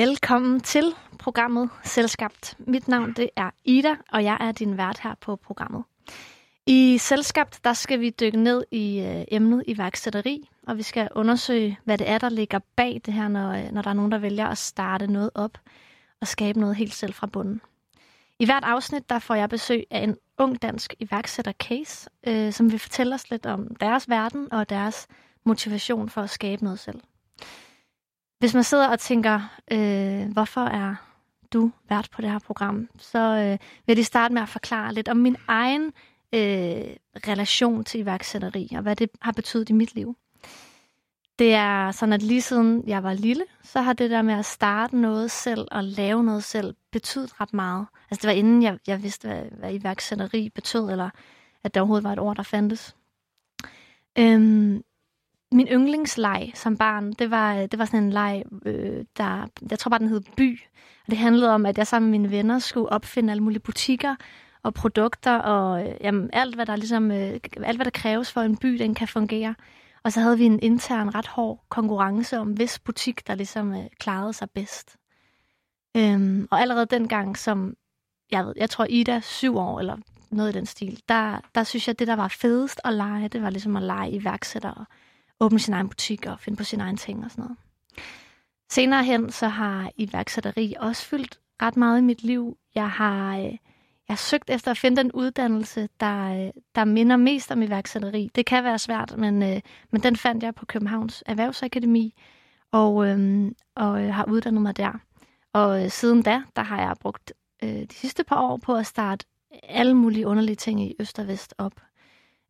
[0.00, 2.56] Velkommen til programmet Selskabt.
[2.58, 5.84] Mit navn det er Ida, og jeg er din vært her på programmet.
[6.66, 11.78] I Selskabt der skal vi dykke ned i øh, emnet iværksætteri, og vi skal undersøge,
[11.84, 14.18] hvad det er, der ligger bag det her, når, øh, når der er nogen, der
[14.18, 15.58] vælger at starte noget op
[16.20, 17.60] og skabe noget helt selv fra bunden.
[18.38, 22.78] I hvert afsnit der får jeg besøg af en ung dansk iværksætter-case, øh, som vil
[22.78, 25.06] fortælle os lidt om deres verden og deres
[25.44, 27.00] motivation for at skabe noget selv.
[28.40, 29.40] Hvis man sidder og tænker,
[29.72, 30.94] øh, hvorfor er
[31.52, 35.08] du vært på det her program, så øh, vil jeg starte med at forklare lidt
[35.08, 35.84] om min egen
[36.32, 36.96] øh,
[37.28, 40.16] relation til iværksætteri, og hvad det har betydet i mit liv.
[41.38, 44.44] Det er sådan, at lige siden jeg var lille, så har det der med at
[44.44, 47.86] starte noget selv og lave noget selv betydet ret meget.
[48.10, 51.10] Altså det var inden jeg, jeg vidste, hvad, hvad iværksætteri betød, eller
[51.64, 52.96] at der overhovedet var et ord, der fandtes.
[54.18, 54.82] Øhm,
[55.52, 59.88] min yndlingsleg som barn, det var, det var sådan en leg, øh, der, jeg tror
[59.88, 60.60] bare, den hed By.
[61.06, 64.16] Og det handlede om, at jeg sammen med mine venner skulle opfinde alle mulige butikker
[64.62, 68.40] og produkter, og øh, jamen, alt, hvad der ligesom, øh, alt, hvad der kræves for,
[68.40, 69.54] at en by den kan fungere.
[70.02, 73.84] Og så havde vi en intern, ret hård konkurrence om, hvis butik, der ligesom øh,
[73.98, 74.96] klarede sig bedst.
[75.96, 77.74] Øhm, og allerede dengang, som
[78.30, 79.96] jeg, ved, jeg tror Ida, syv år eller
[80.30, 83.42] noget i den stil, der, der synes jeg, det, der var fedest at lege, det
[83.42, 84.84] var ligesom at lege iværksætter og
[85.40, 87.58] åbne sin egen butik og finde på sin egen ting og sådan noget.
[88.72, 92.56] Senere hen, så har iværksætteri også fyldt ret meget i mit liv.
[92.74, 93.58] Jeg har, øh, jeg
[94.08, 98.30] har søgt efter at finde den uddannelse, der, øh, der minder mest om iværksætteri.
[98.34, 99.60] Det kan være svært, men, øh,
[99.90, 102.14] men den fandt jeg på Københavns Erhvervsakademi,
[102.72, 104.92] og, øhm, og har uddannet mig der.
[105.52, 107.32] Og siden da, der har jeg brugt
[107.62, 109.26] øh, de sidste par år på at starte
[109.62, 111.72] alle mulige underlige ting i Øst og Vest op.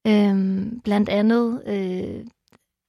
[0.07, 2.27] Øhm, blandt andet øh,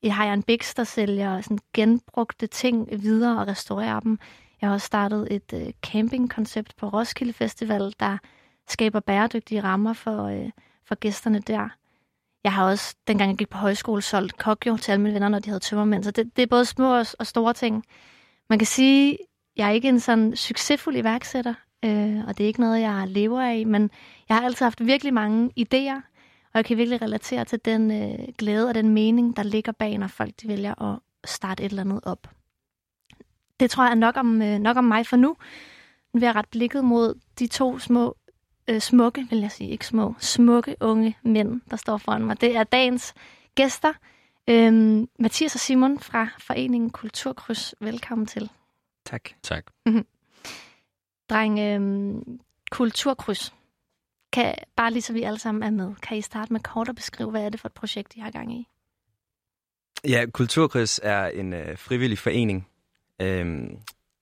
[0.04, 4.20] jeg har jeg en Bix, der sælger sådan genbrugte ting videre og restaurerer dem.
[4.62, 8.18] Jeg har også startet et øh, campingkoncept på Roskilde Festival, der
[8.70, 10.50] skaber bæredygtige rammer for, øh,
[10.86, 11.70] for gæsterne der.
[12.44, 15.40] Jeg har også, dengang jeg gik på højskole, solgt kokjo til alle mine venner, når
[15.40, 16.04] de havde tømmermænd.
[16.04, 17.84] Så det, det er både små og, og store ting.
[18.50, 19.18] Man kan sige,
[19.58, 21.54] jeg er ikke en sådan succesfuld iværksætter,
[21.86, 23.90] øh, og det er ikke noget, jeg lever af, men
[24.30, 26.11] jeg har altid haft virkelig mange idéer,
[26.54, 29.98] og jeg kan virkelig relatere til den øh, glæde og den mening, der ligger bag,
[29.98, 32.28] når folk de vælger at starte et eller andet op.
[33.60, 35.36] Det tror jeg er nok om, øh, nok om mig for nu.
[36.14, 38.18] Nu vil jeg ret blikket mod de to små,
[38.68, 42.42] øh, smukke, vil jeg sige, ikke små, smukke unge mænd, der står foran mig.
[42.42, 43.14] Det er dagens
[43.56, 43.94] gæster.
[44.50, 47.76] Øhm, Mathias og Simon fra Foreningen Kulturkryds.
[47.80, 48.50] Velkommen til.
[49.06, 49.30] Tak.
[49.44, 49.72] Tak.
[51.30, 52.40] Dreng, øhm,
[52.72, 53.54] Kulturkryds.
[54.34, 56.96] Kan, bare lige så vi alle sammen er med, kan I starte med kort at
[56.96, 58.68] beskrive, hvad er det for et projekt, I har gang i?
[60.08, 62.68] Ja, Kulturkreds er en øh, frivillig forening.
[63.22, 63.78] Øhm,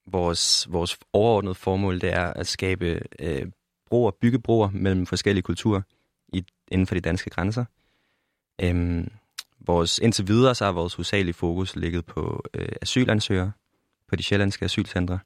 [0.06, 3.46] vores, vores overordnede formål det er at skabe øh,
[3.86, 5.82] broer, bygge broer mellem forskellige kulturer
[6.32, 7.64] i, inden for de danske grænser.
[8.62, 9.08] Øhm,
[9.60, 13.52] vores, indtil videre så har vores hovedsagelige fokus ligget på øh, asylansøgere
[14.08, 15.18] på de sjællandske asylcentre.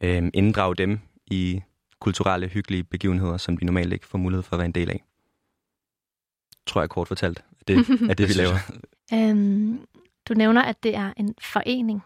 [0.00, 1.62] Øhm, inddrage dem i
[2.06, 5.04] kulturelle, hyggelige begivenheder, som de normalt ikke får mulighed for at være en del af.
[6.66, 7.76] Tror jeg kort fortalt, at det
[8.10, 8.58] er det, vi laver.
[9.12, 9.86] Øhm,
[10.28, 12.02] du nævner, at det er en forening.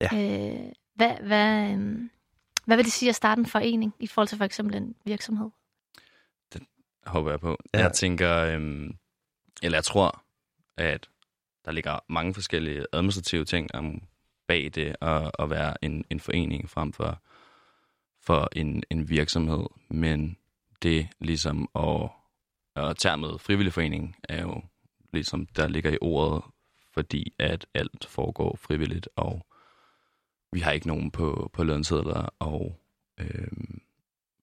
[0.00, 0.08] Ja.
[0.14, 2.10] Øh, hvad, hvad, øhm,
[2.66, 5.50] hvad vil det sige at starte en forening i forhold til for eksempel en virksomhed?
[6.52, 6.62] Det
[7.06, 7.58] håber jeg på.
[7.74, 7.78] Ja.
[7.78, 8.96] Jeg tænker, øhm,
[9.62, 10.22] eller jeg tror,
[10.76, 11.08] at
[11.64, 14.02] der ligger mange forskellige administrative ting om
[14.48, 17.22] bag det at, at være en, en forening frem for
[18.22, 20.36] for en, en virksomhed, men
[20.82, 22.10] det ligesom at,
[22.76, 24.62] at tage med frivillig forening er jo
[25.12, 26.42] ligesom der ligger i ordet,
[26.92, 29.46] fordi at alt foregår frivilligt, og
[30.52, 32.78] vi har ikke nogen på, på lønsedler, og
[33.20, 33.52] øh,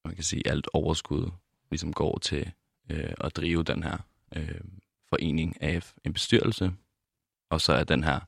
[0.06, 1.31] man kan sige, alt overskud
[1.69, 2.51] ligesom går til
[2.89, 3.98] øh, at drive den her
[4.36, 4.62] øh,
[5.09, 6.74] forening af en bestyrelse,
[7.50, 8.19] og så er den her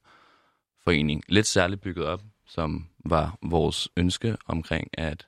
[0.83, 5.27] forening lidt særligt bygget op, som var vores ønske omkring, at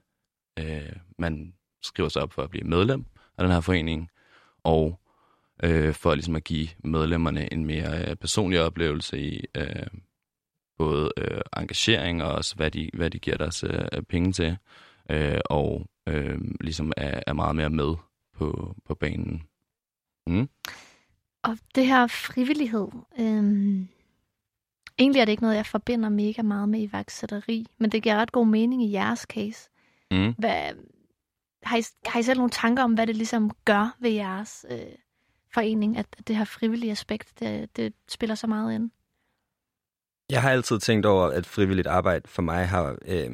[0.60, 3.06] øh, man skriver sig op for at blive medlem
[3.38, 4.10] af den her forening,
[4.64, 5.00] og
[5.64, 9.88] øh, for ligesom at give medlemmerne en mere øh, personlig oplevelse i øh,
[10.78, 14.58] både øh, engagering og også, hvad de, hvad de giver deres øh, penge til,
[15.10, 17.96] øh, og øh, ligesom er, er meget mere med
[18.34, 19.44] på, på banen.
[20.28, 20.50] Mm.
[21.44, 22.88] Og det her frivillighed,
[23.20, 23.44] øh,
[25.00, 28.32] egentlig er det ikke noget, jeg forbinder mega meget med iværksætteri, men det giver ret
[28.32, 29.70] god mening i jeres case.
[30.14, 30.34] Mm.
[30.38, 30.72] Hvad,
[31.64, 34.80] har, I, har I selv nogle tanker om, hvad det ligesom gør ved jeres øh,
[35.54, 38.92] forening, at det her frivillige aspekt, det, det spiller så meget ind?
[40.30, 43.32] Jeg har altid tænkt over, at frivilligt arbejde for mig har, øh,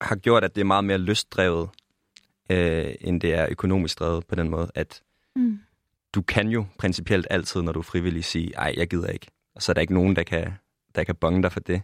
[0.00, 1.70] har gjort, at det er meget mere lystdrevet,
[2.50, 5.02] øh, end det er økonomisk drevet på den måde, at
[5.36, 5.60] mm.
[6.14, 9.26] du kan jo principielt altid, når du er frivillig, sige, ej, jeg gider ikke.
[9.54, 10.52] Og så er der ikke nogen, der kan,
[10.94, 11.82] der kan bonge dig for det.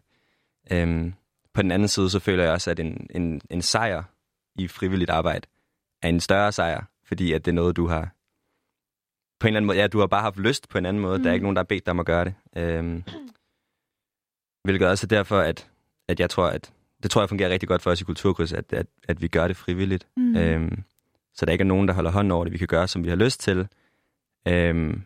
[0.72, 1.12] Øh,
[1.56, 4.02] på den anden side, så føler jeg også, at en, en, en sejr
[4.54, 5.46] i frivilligt arbejde
[6.02, 8.12] er en større sejr, fordi at det er noget, du har
[9.40, 11.18] på en eller anden måde, ja, du har bare haft lyst på en anden måde.
[11.18, 11.22] Mm.
[11.22, 12.34] Der er ikke nogen, der har bedt dig om at gøre det.
[12.56, 13.04] Øhm,
[14.64, 15.70] hvilket også er derfor, at,
[16.08, 16.72] at jeg tror, at
[17.02, 19.48] det tror jeg fungerer rigtig godt for os i Kulturkryds, at, at, at vi gør
[19.48, 20.06] det frivilligt.
[20.16, 20.36] Mm.
[20.36, 20.82] Øhm,
[21.34, 22.52] så der ikke er nogen, der holder hånden over det.
[22.52, 23.68] Vi kan gøre, som vi har lyst til.
[24.48, 25.02] Øhm,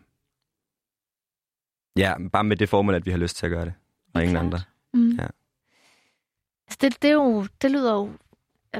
[1.97, 3.73] ja, bare med det formål, at vi har lyst til at gøre det.
[4.13, 4.59] Og ingen andre.
[4.93, 5.11] Mm.
[5.11, 5.27] Ja.
[6.71, 8.09] Altså det, det, er jo, det lyder jo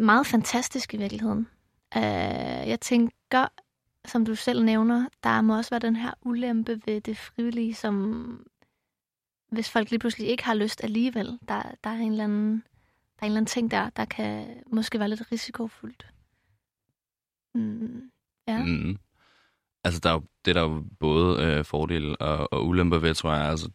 [0.02, 1.48] meget fantastisk i virkeligheden.
[1.96, 3.48] Øh, jeg tænker,
[4.06, 8.48] som du selv nævner, der må også være den her ulempe ved det frivillige, som
[9.52, 12.64] hvis folk lige pludselig ikke har lyst alligevel, der, der er en eller anden,
[13.20, 16.08] der er en eller anden ting der, der kan måske være lidt risikofuldt.
[17.56, 18.12] Mm,
[18.48, 18.64] ja.
[18.64, 18.98] Mm.
[19.84, 23.14] Altså, der er jo, det er der jo både øh, fordele og, og ulemper ved,
[23.14, 23.46] tror jeg.
[23.46, 23.70] Altså,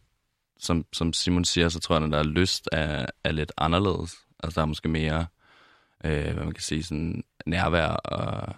[0.58, 4.14] som, som Simon siger, så tror jeg, at der er lyst er, er lidt anderledes.
[4.43, 5.26] Altså, der er måske mere,
[6.05, 8.56] øh, hvad man kan sige, sådan nærvær og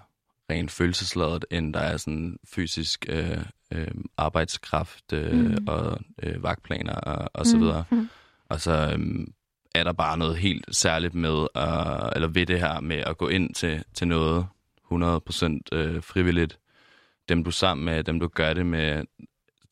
[0.50, 5.66] rent følelsesladet, end der er sådan fysisk øh, øh, arbejdskraft øh, mm.
[5.66, 7.62] og øh, vagtplaner og, og så mm.
[7.62, 7.84] videre.
[7.90, 8.08] Mm.
[8.48, 9.26] Og så øh,
[9.74, 13.28] er der bare noget helt særligt med, at, eller ved det her med at gå
[13.28, 14.46] ind til, til noget
[14.92, 16.58] 100% øh, frivilligt.
[17.28, 19.04] Dem du er sammen med, dem du gør det med,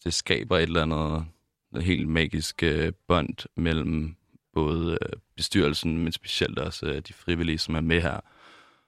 [0.05, 1.27] det skaber et eller andet
[1.81, 4.17] helt magisk øh, bånd mellem
[4.55, 8.21] både øh, bestyrelsen, men specielt også øh, de frivillige, som er med her,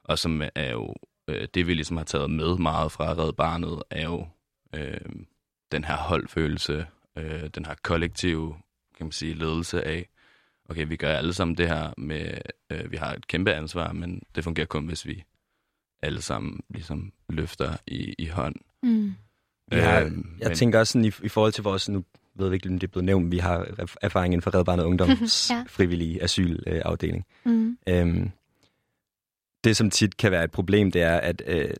[0.05, 0.95] og som er jo
[1.29, 4.27] øh, det, vi ligesom har taget med meget fra Red Barnet, er jo
[4.75, 5.01] øh,
[5.73, 6.87] den her holdfølelse,
[7.17, 8.57] øh, den her kollektive
[8.99, 10.09] kan man sige, ledelse af,
[10.69, 12.39] okay, vi gør alle sammen det her med,
[12.71, 15.25] øh, vi har et kæmpe ansvar, men det fungerer kun, hvis vi
[16.03, 18.57] alle sammen ligesom løfter i, i hånd.
[18.83, 19.15] Mm.
[19.73, 22.05] Ja, øh, jeg men, tænker også sådan i, i forhold til vores, nu
[22.39, 25.51] ved ikke, om det er blevet nævnt, vi har erfaring inden for Red Barnet Ungdoms
[25.51, 25.65] ja.
[25.69, 27.27] frivillige asylafdeling.
[27.45, 27.79] Mm.
[27.89, 28.31] Øhm,
[29.65, 31.71] det, som tit kan være et problem, det er, at øh,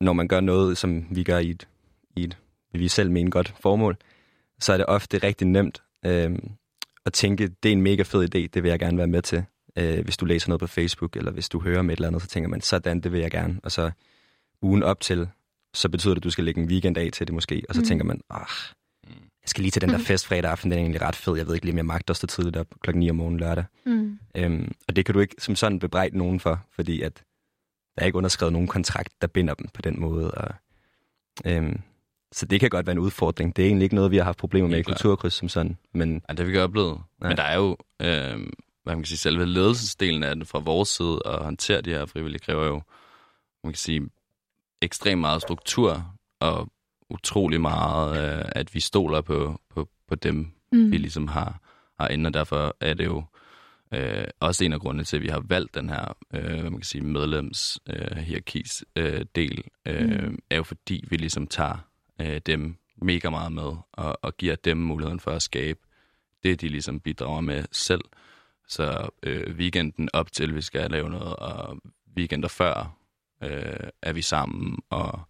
[0.00, 1.68] når man gør noget, som vi gør i et,
[2.16, 2.36] i et
[2.72, 3.96] vi selv mener godt formål,
[4.60, 6.38] så er det ofte rigtig nemt øh,
[7.06, 9.44] at tænke, det er en mega fed idé, det vil jeg gerne være med til.
[9.76, 12.22] Øh, hvis du læser noget på Facebook, eller hvis du hører om et eller andet,
[12.22, 13.60] så tænker man, sådan, det vil jeg gerne.
[13.62, 13.90] Og så
[14.62, 15.28] ugen op til,
[15.74, 17.62] så betyder det, at du skal lægge en weekend af til det måske.
[17.68, 17.86] Og så mm.
[17.86, 18.46] tænker man, ah,
[19.42, 21.36] jeg skal lige til den der fest fredag aften, den er egentlig ret fed.
[21.36, 23.40] Jeg ved ikke lige, om jeg magter at stå tidligt op klokken 9 om morgenen
[23.40, 23.64] lørdag.
[23.86, 24.18] Mm.
[24.36, 27.24] Øhm, og det kan du ikke som sådan bebrejde nogen for, fordi at
[27.96, 30.30] der er ikke underskrevet nogen kontrakt, der binder dem på den måde.
[30.30, 30.54] Og,
[31.44, 31.80] øhm,
[32.32, 33.56] så det kan godt være en udfordring.
[33.56, 35.78] Det er egentlig ikke noget, vi har haft problemer med i kulturkryds som sådan.
[35.92, 37.00] Men, ja, det har vi oplevet.
[37.22, 37.28] Ja.
[37.28, 38.50] Men der er jo, øh,
[38.82, 42.06] hvad man kan sige, selve ledelsesdelen af det fra vores side, at håndtere de her
[42.06, 42.82] frivillige kræver jo,
[43.64, 44.10] man kan sige,
[44.82, 46.68] ekstremt meget struktur og
[47.10, 50.92] utrolig meget, øh, at vi stoler på, på, på dem, mm.
[50.92, 51.60] vi ligesom har
[52.00, 53.24] herinde, og derfor er det jo
[53.94, 56.82] øh, også en af grundene til, at vi har valgt den her øh, man kan
[56.82, 60.38] sige, medlems øh, hierarkis øh, del, øh, mm.
[60.50, 61.76] er jo fordi, vi ligesom tager
[62.20, 65.80] øh, dem mega meget med, og, og giver dem muligheden for at skabe
[66.42, 68.04] det, de ligesom bidrager med selv.
[68.68, 71.78] Så øh, weekenden op til, vi skal lave noget, og
[72.16, 72.96] weekender før
[73.42, 75.20] øh, er vi sammen, og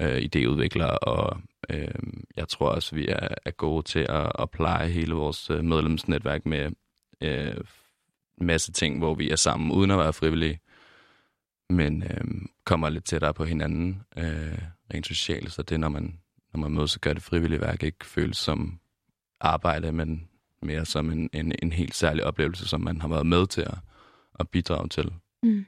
[0.00, 1.94] øh, idéudviklere, og øh,
[2.36, 6.46] jeg tror også, vi er, er gode til at, at pleje hele vores øh, medlemsnetværk
[6.46, 6.70] med
[7.20, 7.56] øh,
[8.40, 10.60] masse ting, hvor vi er sammen uden at være frivillige,
[11.70, 12.24] men øh,
[12.64, 14.58] kommer lidt tættere på hinanden øh,
[14.94, 16.18] rent socialt, så det når man,
[16.52, 18.80] når man mødes og gør det frivillige værk, ikke føles som
[19.40, 20.28] arbejde, men
[20.62, 23.78] mere som en, en, en helt særlig oplevelse, som man har været med til at,
[24.40, 25.12] at bidrage til.
[25.42, 25.66] Mm.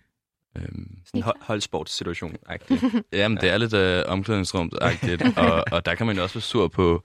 [0.57, 2.37] Øhm, Sådan en holdsportssituation.
[3.13, 6.69] Jamen, det er lidt øh, omklædningsrumsagtigt, og, og der kan man jo også være sur
[6.69, 7.03] på,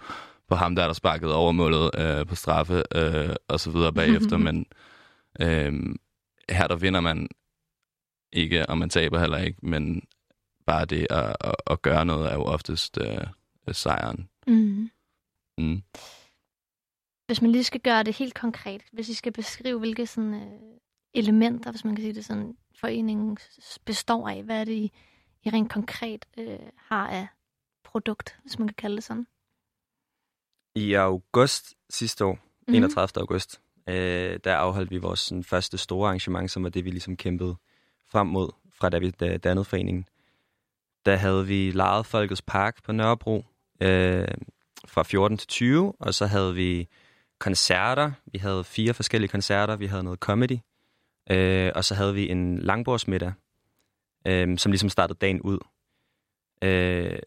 [0.48, 3.94] på ham, der er der sparket over målet øh, på straffe øh, og så videre
[3.94, 4.65] bagefter, men
[5.41, 5.74] øh,
[6.50, 7.27] her der vinder man
[8.34, 10.03] ikke, og man taber heller ikke, men
[10.65, 13.27] bare det at, at, at gøre noget er jo oftest øh,
[13.72, 14.29] sejren.
[14.48, 14.89] Mm.
[15.58, 15.82] Mm.
[17.27, 20.79] Hvis man lige skal gøre det helt konkret, hvis I skal beskrive, hvilke sådan, øh,
[21.13, 23.38] elementer, hvis man kan sige det sådan, foreningen
[23.86, 24.44] består af?
[24.44, 24.92] Hvad er det, I,
[25.44, 27.28] I rent konkret øh, har af
[27.84, 29.28] produkt, hvis man kan kalde det sådan?
[30.76, 32.76] I august sidste år, mm-hmm.
[32.76, 33.22] 31.
[33.22, 37.18] august, øh, der afholdt vi vores sådan, første store arrangement, som var det, vi ligesom
[37.18, 37.56] kæmpede
[38.12, 40.08] frem mod, fra da vi dannede foreningen.
[41.06, 43.46] Der havde vi lejet Folkets Park på Nørrebro
[43.82, 44.28] øh,
[44.88, 46.88] fra 14 til 20, og så havde vi
[47.40, 48.12] koncerter.
[48.26, 49.76] Vi havde fire forskellige koncerter.
[49.76, 50.58] Vi havde noget comedy.
[51.30, 53.34] Øh, og så havde vi en langbordsmiddag,
[54.28, 55.60] øh, som ligesom startede dagen ud.
[56.62, 57.20] Øh,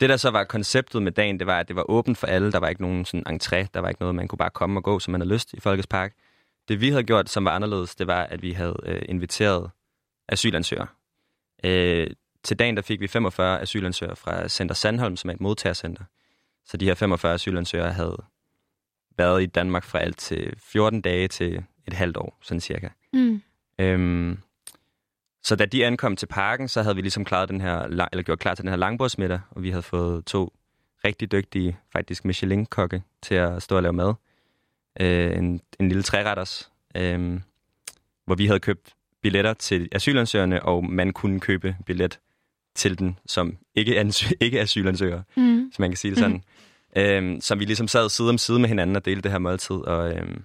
[0.00, 2.52] det, der så var konceptet med dagen, det var, at det var åbent for alle.
[2.52, 3.66] Der var ikke nogen sådan entré.
[3.74, 5.60] Der var ikke noget, man kunne bare komme og gå, som man havde lyst i
[5.60, 6.12] Folkets Park.
[6.68, 9.70] Det, vi havde gjort, som var anderledes, det var, at vi havde øh, inviteret
[10.28, 10.86] asylansøgere.
[11.64, 12.10] Øh,
[12.42, 16.04] til dagen, der fik vi 45 asylansøgere fra Center Sandholm, som er et modtagercenter.
[16.64, 18.16] Så de her 45 asylansøgere havde
[19.16, 22.88] været i Danmark fra alt til 14 dage til et halvt år, sådan cirka.
[23.12, 23.42] Mm.
[23.78, 24.38] Øhm,
[25.42, 28.38] så da de ankom til parken, så havde vi ligesom klaret den her, eller gjort
[28.38, 30.52] klar til den her langbordsmiddag, og vi havde fået to
[31.04, 34.14] rigtig dygtige, faktisk Michelin-kokke til at stå og lave mad.
[35.00, 37.40] Øh, en, en lille træretters, øh,
[38.24, 42.18] hvor vi havde købt billetter til asylansøgerne, og man kunne købe billet
[42.74, 45.70] til den som ikke, ansø- ikke asylansøger, mm.
[45.72, 46.42] så man kan sige det sådan.
[46.96, 47.02] Mm.
[47.02, 49.76] Øhm, som vi ligesom sad side om side med hinanden og delte det her måltid,
[49.76, 50.44] og øhm,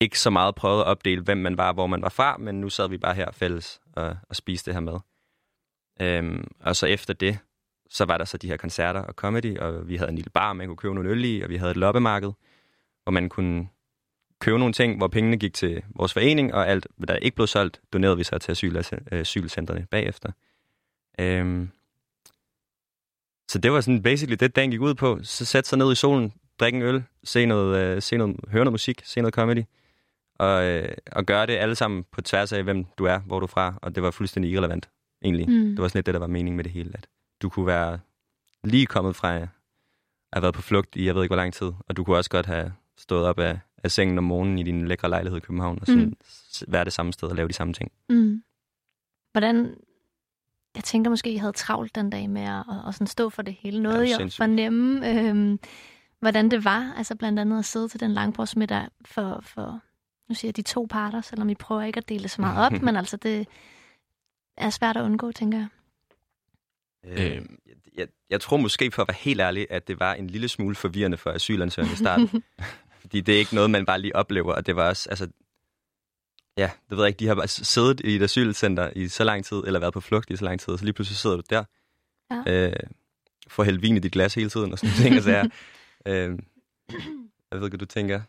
[0.00, 2.68] ikke så meget prøvet at opdele, hvem man var, hvor man var fra, men nu
[2.68, 4.98] sad vi bare her fælles og, og spiste det her med.
[6.00, 7.38] Øhm, og så efter det,
[7.90, 10.52] så var der så de her koncerter og comedy, og vi havde en lille bar,
[10.52, 12.32] man kunne købe nogle øl i, og vi havde et loppemarked,
[13.02, 13.68] hvor man kunne
[14.40, 17.46] købe nogle ting, hvor pengene gik til vores forening, og alt, hvad der ikke blev
[17.46, 20.32] solgt, donerede vi så til asyl, asylcentrene bagefter.
[21.18, 21.70] Øhm,
[23.48, 25.18] så det var sådan basically det, dagen gik ud på.
[25.22, 28.64] Så sætte sig ned i solen, drikke en øl, se noget, øh, se noget, høre
[28.64, 29.62] noget musik, se noget comedy,
[30.40, 33.44] og, øh, og gøre det alle sammen på tværs af, hvem du er, hvor du
[33.44, 34.90] er fra, og det var fuldstændig irrelevant,
[35.22, 35.48] egentlig.
[35.48, 35.68] Mm.
[35.68, 37.08] Det var sådan lidt det, der var meningen med det hele, at
[37.42, 37.98] du kunne være
[38.64, 39.48] lige kommet fra at
[40.32, 42.30] have været på flugt i, jeg ved ikke hvor lang tid, og du kunne også
[42.30, 45.78] godt have stået op af, af sengen om morgenen i din lækre lejlighed i København,
[45.80, 46.16] og sådan mm.
[46.68, 47.92] være det samme sted og lave de samme ting.
[48.08, 48.42] Mm.
[49.32, 49.74] Hvordan
[50.74, 53.42] jeg tænker måske, I havde travlt den dag med at, at, at sådan stå for
[53.42, 53.82] det hele.
[53.82, 55.58] Noget ja, jeg fornemme, øh,
[56.20, 59.80] hvordan det var, altså blandt andet at sidde til den langbordsmiddag for, for,
[60.30, 62.66] nu siger jeg de to parter, selvom I prøver ikke at dele det så meget
[62.66, 63.46] op, men altså det
[64.56, 65.68] er svært at undgå, tænker jeg.
[67.04, 67.46] Øh,
[67.96, 70.74] jeg, jeg tror måske, for at være helt ærlig, at det var en lille smule
[70.74, 72.42] forvirrende for asylansøgerne i starten.
[73.00, 75.28] Fordi det er ikke noget, man bare lige oplever, og det var også, altså,
[76.56, 79.44] ja, det ved jeg ikke, de har bare siddet i et asylcenter i så lang
[79.44, 81.42] tid, eller været på flugt i så lang tid, og så lige pludselig sidder du
[81.50, 81.64] der,
[82.30, 82.66] ja.
[82.66, 82.72] øh,
[83.48, 85.44] får hældt vin i dit glas hele tiden, og sådan ting, og så er,
[86.06, 86.38] øh,
[87.50, 88.20] jeg ved ikke, du tænker.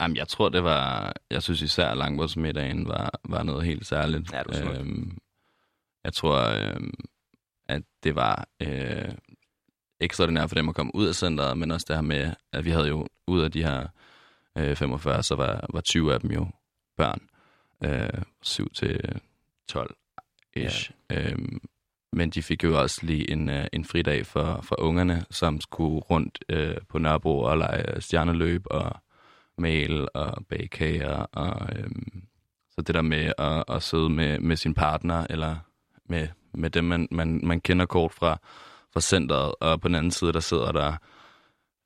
[0.00, 4.32] Jamen, jeg tror, det var, jeg synes især langbordsmiddagen var, var noget helt særligt.
[4.32, 5.18] Ja, det var øhm,
[6.04, 6.94] jeg tror, øhm,
[7.68, 9.14] at det var øh,
[10.00, 12.70] ekstraordinært for dem at komme ud af centret, men også det her med, at vi
[12.70, 13.86] havde jo ud af de her
[14.58, 16.46] øh, 45, så var, var 20 af dem jo
[16.96, 17.20] børn
[17.84, 19.20] øh, 7 til
[19.68, 19.96] 12
[20.56, 20.90] ish.
[21.10, 21.30] Ja.
[21.30, 21.60] Øhm,
[22.12, 26.00] men de fik jo også lige en, øh, en fridag for, for ungerne, som skulle
[26.00, 28.96] rundt øh, på Nørrebro og lege stjerneløb og
[29.58, 31.16] mail og bagkager.
[31.16, 32.24] Og, øhm,
[32.70, 35.56] så det der med at, at sidde med, med sin partner, eller
[36.04, 38.38] med, med dem, man, man, man kender kort fra,
[38.92, 40.96] fra centret, og på den anden side, der sidder der,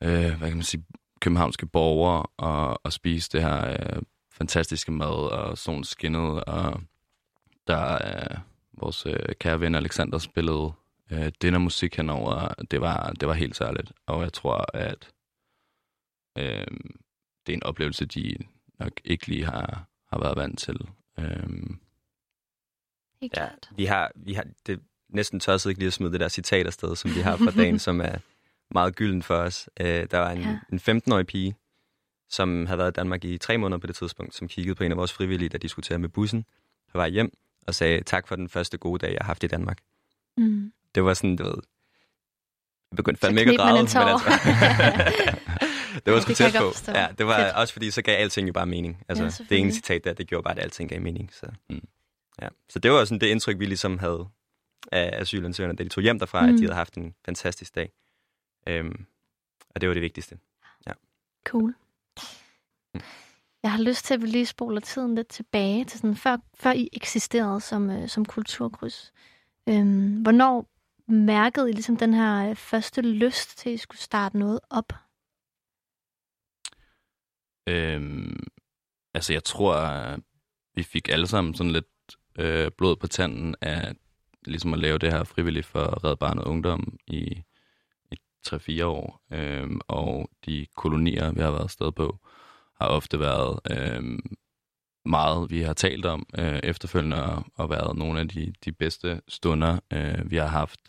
[0.02, 0.84] øh, hvad kan man sige,
[1.20, 6.80] københavnske borgere og, og spise det her øh, fantastiske mad, og solen skinnede, og
[7.66, 8.40] der er
[8.80, 10.72] vores øh, kære ven Alexander spillede
[11.12, 12.48] øh, den musik henover.
[12.70, 15.08] Det var, det var helt særligt, og jeg tror, at
[16.38, 16.66] øh,
[17.48, 18.36] det er en oplevelse, de
[18.78, 20.88] nok ikke lige har, har været vant til.
[21.18, 21.26] Øh,
[23.20, 23.70] Helt ja, klart.
[23.76, 26.96] Vi har, vi har det næsten tør ikke lige at smide det der citat afsted,
[26.96, 28.14] som vi har fra dagen, som er
[28.70, 29.68] meget gylden for os.
[29.80, 30.58] Øh, der var en, ja.
[30.72, 31.54] en 15-årig pige,
[32.28, 34.90] som havde været i Danmark i tre måneder på det tidspunkt, som kiggede på en
[34.90, 36.44] af vores frivillige, der diskuterede med bussen
[36.92, 37.32] på vej hjem,
[37.66, 39.78] og sagde tak for den første gode dag, jeg har haft i Danmark.
[40.36, 40.72] Mm.
[40.94, 41.62] Det var sådan, du ved,
[42.90, 43.98] jeg begyndte fandme ikke at græde, men altså,
[46.06, 46.72] det var sgu tæt på.
[46.88, 47.54] Ja, det var Fedt.
[47.54, 49.04] også fordi, så gav alting jo bare mening.
[49.08, 51.30] Altså, ja, det ene citat der, det gjorde bare, at alting gav mening.
[51.32, 51.88] Så, mm.
[52.42, 52.48] ja.
[52.68, 54.28] så det var sådan det indtryk, vi ligesom havde
[54.92, 56.48] af asylansøgerne, da de tog hjem derfra, mm.
[56.48, 57.92] at de havde haft en fantastisk dag.
[58.66, 59.06] Øhm,
[59.74, 60.38] og det var det vigtigste.
[60.86, 60.92] Ja.
[61.44, 61.74] Cool.
[63.62, 66.72] Jeg har lyst til, at vi lige spoler tiden lidt tilbage til sådan, før, før
[66.72, 69.12] I eksisterede som, øh, som kulturkryds.
[69.68, 70.68] Øhm, hvornår
[71.08, 74.92] mærkede I ligesom den her øh, første lyst til, at I skulle starte noget op?
[77.68, 78.46] Øhm,
[79.14, 80.16] altså, jeg tror,
[80.74, 81.86] vi fik alle sammen sådan lidt
[82.38, 83.94] øh, blod på tanden af
[84.44, 87.42] ligesom at lave det her frivilligt for Red Barnet Ungdom i,
[88.12, 89.22] i 3-4 år.
[89.32, 92.18] Øhm, og de kolonier, vi har været afsted på,
[92.80, 94.18] har ofte været øh,
[95.04, 99.20] meget, vi har talt om øh, efterfølgende, og, og været nogle af de, de bedste
[99.28, 100.80] stunder, øh, vi har haft.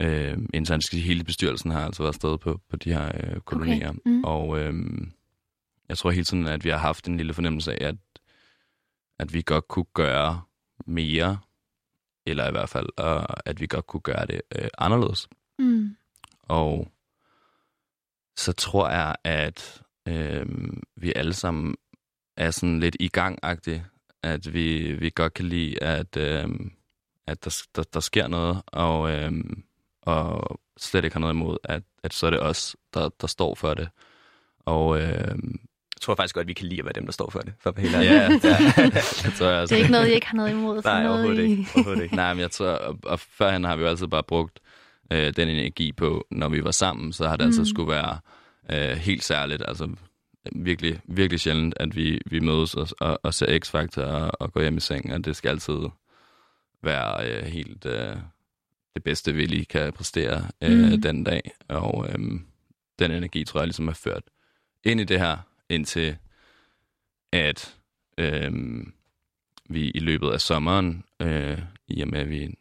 [0.00, 3.90] øh, internt hele bestyrelsen har altså været afsted på, på de her øh, kolonier.
[3.90, 4.00] Okay.
[4.04, 4.24] Mm.
[4.24, 4.74] Og øh,
[5.88, 7.96] jeg tror hele tiden, at vi har haft en lille fornemmelse af, at,
[9.18, 10.42] at vi godt kunne gøre
[10.86, 11.38] mere,
[12.26, 15.28] eller i hvert fald, øh, at vi godt kunne gøre det øh, anderledes.
[15.58, 15.96] Mm.
[16.42, 16.88] Og
[18.36, 20.46] så tror jeg, at øh,
[20.96, 21.76] vi alle sammen
[22.36, 23.38] er sådan lidt i gang
[24.22, 26.48] at vi, vi godt kan lide, at, øh,
[27.26, 29.32] at der, der, der sker noget, og, øh,
[30.02, 33.54] og slet ikke har noget imod, at, at så er det os, der, der står
[33.54, 33.88] for det.
[34.58, 35.38] Og øh,
[35.98, 37.52] jeg tror faktisk godt, at vi kan lide at være dem, der står for det.
[37.60, 38.28] For hele ja, ja.
[38.28, 39.74] det, tror jeg også.
[39.74, 40.82] det er ikke noget, I ikke har noget imod.
[40.84, 41.50] Nej, noget overhovedet, i...
[41.50, 41.66] ikke.
[41.74, 42.16] overhovedet ikke.
[42.16, 44.60] Nej, men jeg tror, og, og førhen har vi jo altid bare brugt
[45.12, 47.62] øh, den energi på, når vi var sammen, så har det altså mm.
[47.62, 48.18] altså skulle være
[48.72, 49.62] øh, helt særligt.
[49.68, 49.88] Altså
[50.52, 54.60] virkelig, virkelig sjældent, at vi, vi mødes og, og, og ser X-Factor og, og går
[54.60, 55.78] hjem i seng, og det skal altid
[56.82, 58.16] være øh, helt øh,
[58.94, 61.02] det bedste, vi lige kan præstere øh, mm.
[61.02, 61.50] den dag.
[61.68, 62.18] Og øh,
[62.98, 64.22] den energi, tror jeg, ligesom har ført
[64.84, 65.36] ind i det her,
[65.68, 66.16] indtil
[67.32, 67.76] at
[68.18, 68.52] øh,
[69.68, 71.58] vi i løbet af sommeren, øh,
[71.88, 72.54] i og med at vi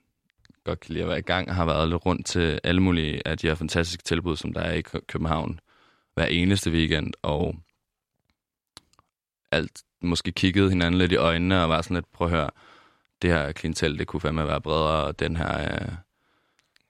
[0.64, 3.38] godt kan lide at være i gang, har været lidt rundt til alle mulige af
[3.38, 5.60] de her fantastiske tilbud, som der er i København
[6.14, 7.56] hver eneste weekend, og
[9.52, 12.50] alt måske kiggede hinanden lidt i øjnene og var sådan lidt, prøv at høre,
[13.22, 15.92] det her klientel, det kunne fandme være bredere, og den her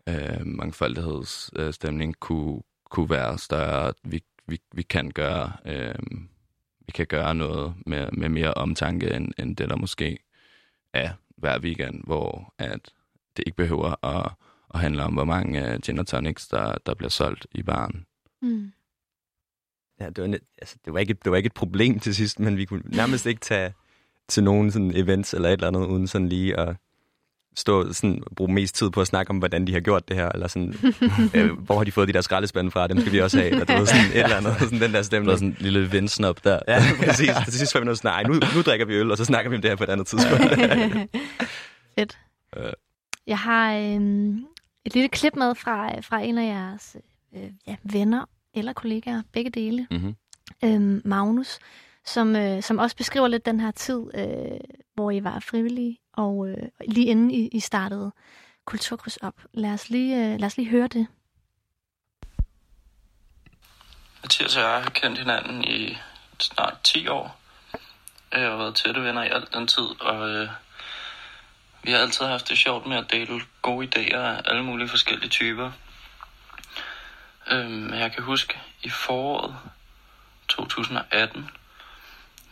[0.07, 3.93] øh, øh, mangfoldighedsstemning kunne, kunne være større.
[4.03, 5.95] Vi, vi, vi kan gøre øh,
[6.87, 10.19] vi kan gøre noget med, med mere omtanke, end, end det der måske
[10.93, 12.93] er hver weekend, hvor at
[13.37, 14.31] det ikke behøver at,
[14.73, 18.05] at handle om, hvor mange uh, gin tonics, der, der bliver solgt i baren.
[18.41, 18.71] Mm.
[19.99, 22.57] Ja, det var, altså, det, var ikke, det var ikke et problem til sidst, men
[22.57, 23.73] vi kunne nærmest ikke tage
[24.27, 26.75] til nogen sådan events eller et eller andet, uden sådan lige at
[27.57, 30.29] stå sådan, bruge mest tid på at snakke om, hvordan de har gjort det her,
[30.29, 30.73] eller sådan,
[31.35, 33.65] øh, hvor har de fået de der skraldespande fra, dem skal vi også have, eller
[33.65, 35.29] du ved, sådan et eller andet, sådan den der stemme.
[35.29, 36.59] Der sådan en lille vindsnop der.
[36.67, 37.29] Ja, præcis.
[37.45, 39.49] Til sidst var vi noget sådan, nej, nu, nu drikker vi øl, og så snakker
[39.49, 40.43] vi om det her på et andet tidspunkt.
[41.99, 42.17] Fedt.
[43.27, 44.31] Jeg har øh,
[44.85, 46.97] et lille klip med fra, fra en af jeres
[47.35, 49.87] øh, ja, venner eller kollegaer, begge dele.
[49.91, 50.15] Mm-hmm.
[50.63, 51.59] Øhm, Magnus,
[52.05, 54.59] som, øh, som også beskriver lidt den her tid, øh,
[54.95, 58.11] hvor I var frivillige, og øh, lige inden I, I startede
[58.65, 59.35] Kulturkryds op.
[59.53, 61.07] Lad os lige, øh, lad os lige høre det.
[64.23, 65.97] Mathias og jeg har kendt hinanden i
[66.39, 67.39] snart 10 år.
[68.33, 70.49] Øh, jeg har været tætte venner i al den tid, og øh,
[71.83, 75.29] vi har altid haft det sjovt med at dele gode idéer af alle mulige forskellige
[75.29, 75.71] typer.
[77.51, 79.55] Øhm, jeg kan huske i foråret
[80.47, 81.49] 2018,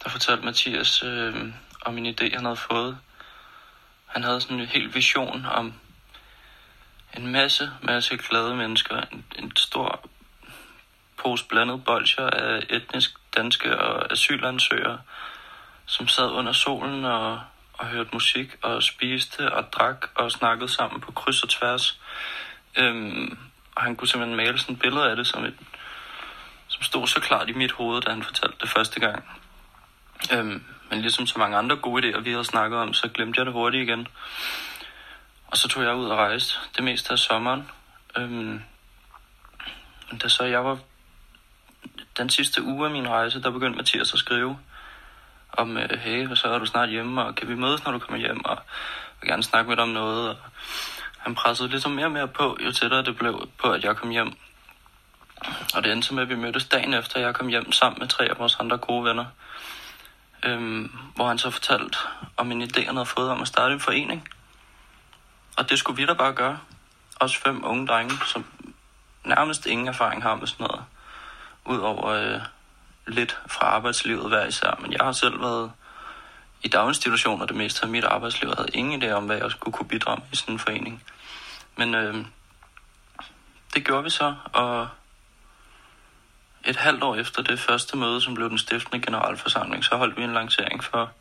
[0.03, 2.97] der fortalte Mathias øh, om en idé, han havde fået.
[4.15, 5.73] Han havde sådan en helt vision om
[7.17, 9.01] en masse, masse glade mennesker.
[9.11, 10.05] En, en stor
[11.17, 15.01] pose blandet bolcher af etnisk danske og asylansøgere,
[15.85, 17.41] som sad under solen og,
[17.73, 21.99] og hørte musik og spiste og drak og snakkede sammen på kryds og tværs.
[22.77, 23.37] Øhm,
[23.75, 25.57] og han kunne simpelthen male sådan et billede af det, som, et,
[26.67, 29.23] som stod så klart i mit hoved, da han fortalte det første gang.
[30.33, 33.45] Øhm, men ligesom så mange andre gode idéer, vi havde snakket om, så glemte jeg
[33.45, 34.07] det hurtigt igen.
[35.47, 37.71] Og så tog jeg ud og rejste det meste af sommeren.
[38.17, 38.61] Øhm,
[40.23, 40.77] da så jeg var
[42.17, 44.57] den sidste uge af min rejse, der begyndte Mathias at skrive
[45.53, 48.17] om, øh, hey, så er du snart hjemme, og kan vi mødes, når du kommer
[48.17, 50.29] hjem, og jeg vil gerne snakke med dig om noget.
[50.29, 50.37] Og
[51.17, 54.09] han pressede ligesom mere og mere på, jo tættere det blev på, at jeg kom
[54.09, 54.33] hjem.
[55.75, 58.25] Og det endte med, at vi mødtes dagen efter, jeg kom hjem sammen med tre
[58.25, 59.25] af vores andre gode venner.
[60.45, 61.97] Øhm, hvor han så fortalte
[62.37, 64.29] om en idé, han havde fået om at starte en forening.
[65.57, 66.59] Og det skulle vi da bare gøre.
[67.19, 68.45] Også fem unge drenge, som
[69.23, 70.85] nærmest ingen erfaring har med sådan noget.
[71.65, 72.41] Udover øh,
[73.07, 74.79] lidt fra arbejdslivet hver især.
[74.81, 75.71] Men jeg har selv været
[76.63, 78.49] i daginstitutioner det meste af mit arbejdsliv.
[78.49, 81.03] Jeg havde ingen idé om, hvad jeg skulle kunne bidrage med i sådan en forening.
[81.75, 82.25] Men øh,
[83.73, 84.87] det gjorde vi så, og
[86.65, 90.23] et halvt år efter det første møde, som blev den stiftende generalforsamling, så holdt vi
[90.23, 91.11] en lancering for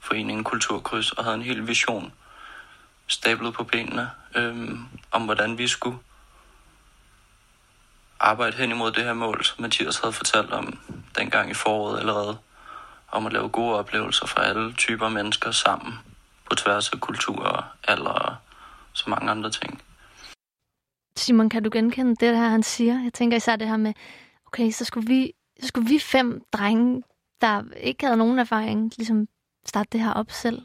[0.00, 2.12] foreningen Kulturkryds og havde en hel vision
[3.06, 5.98] stablet på benene øhm, om, hvordan vi skulle
[8.20, 10.78] arbejde hen imod det her mål, som Mathias havde fortalt om
[11.18, 12.38] dengang i foråret allerede,
[13.08, 15.94] om at lave gode oplevelser for alle typer mennesker sammen
[16.50, 18.36] på tværs af kultur og alder og
[18.92, 19.82] så mange andre ting.
[21.16, 23.02] Simon, kan du genkende det her, han siger?
[23.02, 23.94] Jeg tænker især det her med,
[24.48, 27.02] okay, så skulle vi, så skulle vi fem drenge,
[27.40, 29.28] der ikke havde nogen erfaring, ligesom
[29.66, 30.62] starte det her op selv.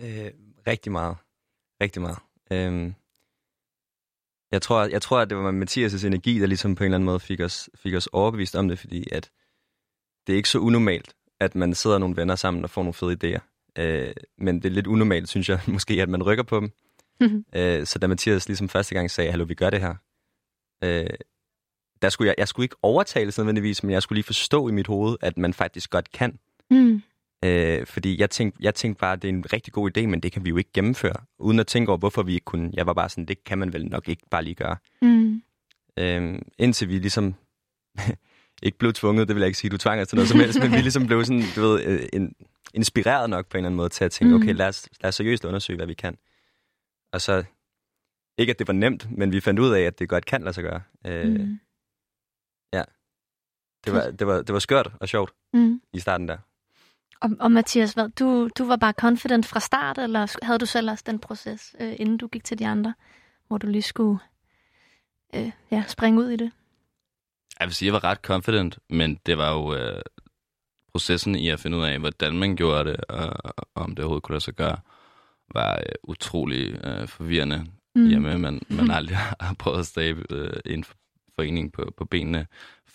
[0.00, 0.30] Øh,
[0.66, 1.16] rigtig meget.
[1.80, 2.18] Rigtig meget.
[2.52, 2.94] Øhm,
[4.52, 7.04] Jeg tror, jeg tror, at det var Mathias' energi, der ligesom på en eller anden
[7.04, 9.30] måde fik os, fik os overbevist om det, fordi at
[10.26, 13.16] det er ikke så unormalt, at man sidder nogle venner sammen og får nogle fede
[13.36, 13.40] idéer.
[13.78, 16.70] Øh, men det er lidt unormalt, synes jeg, måske, at man rykker på dem.
[17.20, 17.44] Mm-hmm.
[17.54, 19.94] Øh, så da Mathias ligesom første gang sagde, hallo, vi gør det her,
[20.84, 21.10] øh,
[22.02, 24.86] der skulle jeg, jeg skulle ikke overtale nødvendigvis, men jeg skulle lige forstå i mit
[24.86, 26.38] hoved, at man faktisk godt kan.
[26.70, 27.02] Mm.
[27.44, 30.20] Øh, fordi jeg tænkte, jeg tænkte bare, at det er en rigtig god idé, men
[30.20, 32.70] det kan vi jo ikke gennemføre, uden at tænke over, hvorfor vi ikke kunne.
[32.74, 34.76] Jeg var bare sådan, det kan man vel nok ikke bare lige gøre.
[35.02, 35.42] Mm.
[35.98, 37.34] Øh, indtil vi ligesom,
[38.62, 40.60] ikke blev tvunget, det vil jeg ikke sige, du tvang os til noget som helst,
[40.60, 42.34] men vi ligesom blev sådan, du ved, øh, en,
[42.74, 44.42] inspireret nok på en eller anden måde til at tænke, mm.
[44.42, 46.16] okay, lad os, lad os seriøst undersøge, hvad vi kan.
[47.12, 47.44] Og så,
[48.38, 50.52] ikke at det var nemt, men vi fandt ud af, at det godt kan lade
[50.52, 50.80] sig gøre.
[51.06, 51.58] Øh, mm.
[53.84, 55.80] Det var, det, var, det var skørt og sjovt mm.
[55.92, 56.38] i starten der.
[57.20, 60.90] Og, og Mathias, hvad, du, du var bare confident fra start, eller havde du selv
[60.90, 62.94] også den proces, øh, inden du gik til de andre,
[63.48, 64.18] hvor du lige skulle
[65.34, 66.52] øh, ja, springe ud i det?
[67.60, 70.02] Jeg vil sige, jeg var ret confident, men det var jo øh,
[70.92, 74.22] processen i at finde ud af, hvordan man gjorde det, og, og om det overhovedet
[74.22, 74.76] kunne lade sig gøre,
[75.54, 78.08] var øh, utrolig øh, forvirrende, mm.
[78.08, 80.84] hjemme, man, man aldrig har prøvet at stable øh, en
[81.34, 82.46] forening på, på benene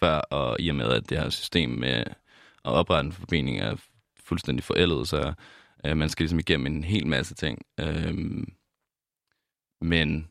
[0.04, 2.04] før, og i og med, at det her system med
[2.66, 3.76] at oprette en forbindelse er
[4.24, 5.34] fuldstændig forældet, så
[5.86, 7.62] øh, man skal ligesom igennem en hel masse ting.
[7.80, 8.44] Øh,
[9.82, 10.28] men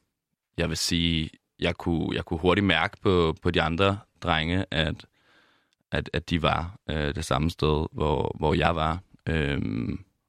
[0.57, 5.07] jeg vil sige, jeg kunne, jeg kunne hurtigt mærke på, på de andre drenge, at,
[5.93, 9.01] at, at de var øh, det samme sted, hvor, hvor jeg var.
[9.29, 9.61] Øh,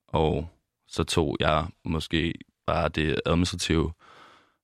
[0.07, 0.49] og
[0.87, 2.33] så tog jeg måske
[2.65, 3.91] bare det administrative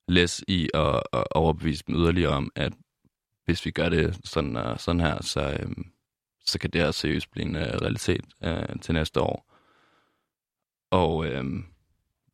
[0.08, 2.74] læs i at, at overbevise dem yderligere om, at
[3.50, 5.92] hvis vi gør det sådan, og sådan her, så, øhm,
[6.46, 9.56] så kan det her seriøst blive en uh, realitet uh, til næste år.
[10.92, 11.66] Og øhm,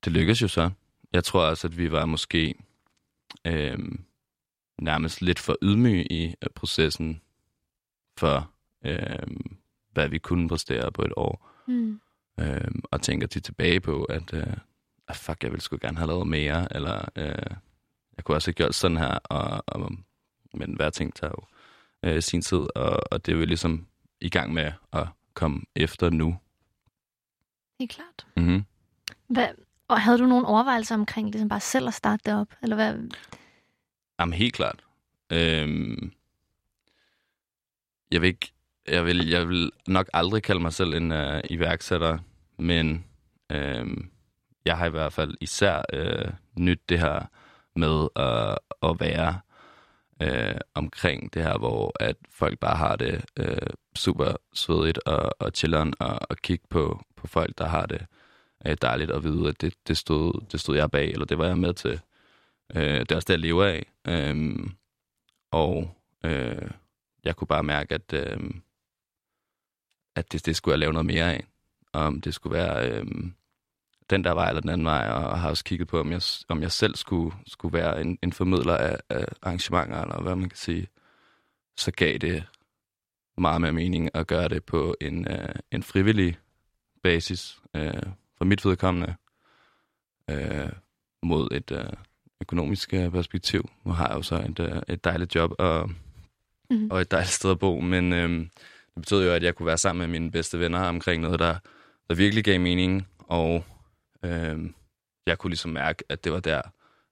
[0.06, 0.70] det lykkedes jo så.
[1.14, 2.56] Jeg tror også, at vi var måske
[3.48, 4.00] øhm,
[4.78, 7.22] nærmest lidt for ydmyge i uh, processen
[8.18, 8.52] for,
[8.86, 9.58] øhm,
[9.92, 11.52] hvad vi kunne præstere på et år.
[11.68, 12.02] Mm.
[12.40, 14.54] Øhm, og tænker til tilbage på, at uh,
[15.08, 17.56] ah, fuck, jeg ville sgu gerne have lavet mere, eller uh,
[18.18, 19.92] jeg kunne også have gjort sådan her, og, og,
[20.56, 21.44] men hver ting tager jo
[22.10, 23.88] uh, sin tid, og, og det er jo ligesom
[24.22, 26.38] i gang med at komme efter nu.
[27.80, 28.28] Helt klart.
[28.38, 28.66] Mm-hmm.
[29.28, 29.48] Hvad,
[29.88, 32.48] og havde du nogle overvejelser omkring ligesom bare selv at starte det op?
[32.64, 33.18] Eller hvad?
[34.20, 34.84] Jamen helt klart.
[35.30, 36.12] Øhm,
[38.12, 38.52] jeg, vil ikke,
[38.88, 42.18] jeg, vil, jeg vil nok aldrig kalde mig selv en uh, iværksætter,
[42.58, 43.06] men
[43.52, 44.12] øhm,
[44.66, 47.26] jeg har i hvert fald især øh, nyt det her
[47.76, 49.40] med at, at være
[50.22, 55.52] øh, omkring det her, hvor at folk bare har det øh, super svedigt og, og
[55.56, 58.06] chilleren og, og kigge på, på folk, der har det
[58.68, 61.48] øh, dejligt at vide, at det, det, stod, det stod jeg bag, eller det var
[61.48, 62.02] jeg med til.
[62.76, 63.86] Øh, det er også det, jeg lever af.
[64.08, 64.56] Øh,
[65.52, 66.72] og øh,
[67.24, 68.52] jeg kunne bare mærke, at, øh,
[70.16, 71.46] at det, det skulle jeg lave noget mere af.
[71.94, 72.90] Om det skulle være...
[72.92, 73.06] Øh,
[74.10, 76.62] den der vej eller den anden vej, og har også kigget på, om jeg, om
[76.62, 80.58] jeg selv skulle, skulle være en, en formidler af, af arrangementer, eller hvad man kan
[80.58, 80.88] sige.
[81.78, 82.44] Så gav det
[83.38, 86.38] meget mere mening at gøre det på en, uh, en frivillig
[87.04, 89.16] basis, uh, for mit vedkommende,
[90.32, 90.70] uh,
[91.24, 91.94] mod et uh,
[92.42, 93.70] økonomisk perspektiv.
[93.84, 95.90] Nu har jeg jo så et, uh, et dejligt job og,
[96.70, 96.92] mm.
[96.92, 98.50] og et dejligt sted at bo, men uh, det
[98.96, 101.56] betød jo, at jeg kunne være sammen med mine bedste venner omkring noget, der,
[102.10, 103.66] der virkelig gav mening, og
[104.26, 104.70] Øh,
[105.26, 106.62] jeg kunne ligesom mærke, at det var der,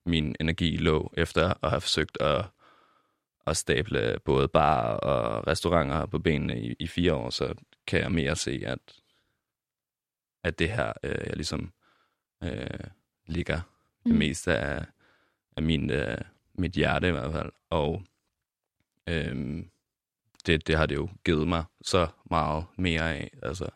[0.05, 2.45] min energi lå, efter at have forsøgt at,
[3.47, 7.53] at stable både bar og restauranter på benene i, i fire år, så
[7.87, 8.79] kan jeg mere se, at,
[10.43, 11.73] at det her, øh, jeg ligesom
[12.43, 12.89] øh,
[13.25, 13.61] ligger
[14.05, 14.11] mm.
[14.11, 14.85] det meste af,
[15.57, 16.17] af min, øh,
[16.53, 17.51] mit hjerte i hvert fald.
[17.69, 18.03] Og
[19.07, 19.63] øh,
[20.45, 23.31] det, det har det jo givet mig så meget mere af.
[23.43, 23.69] Altså,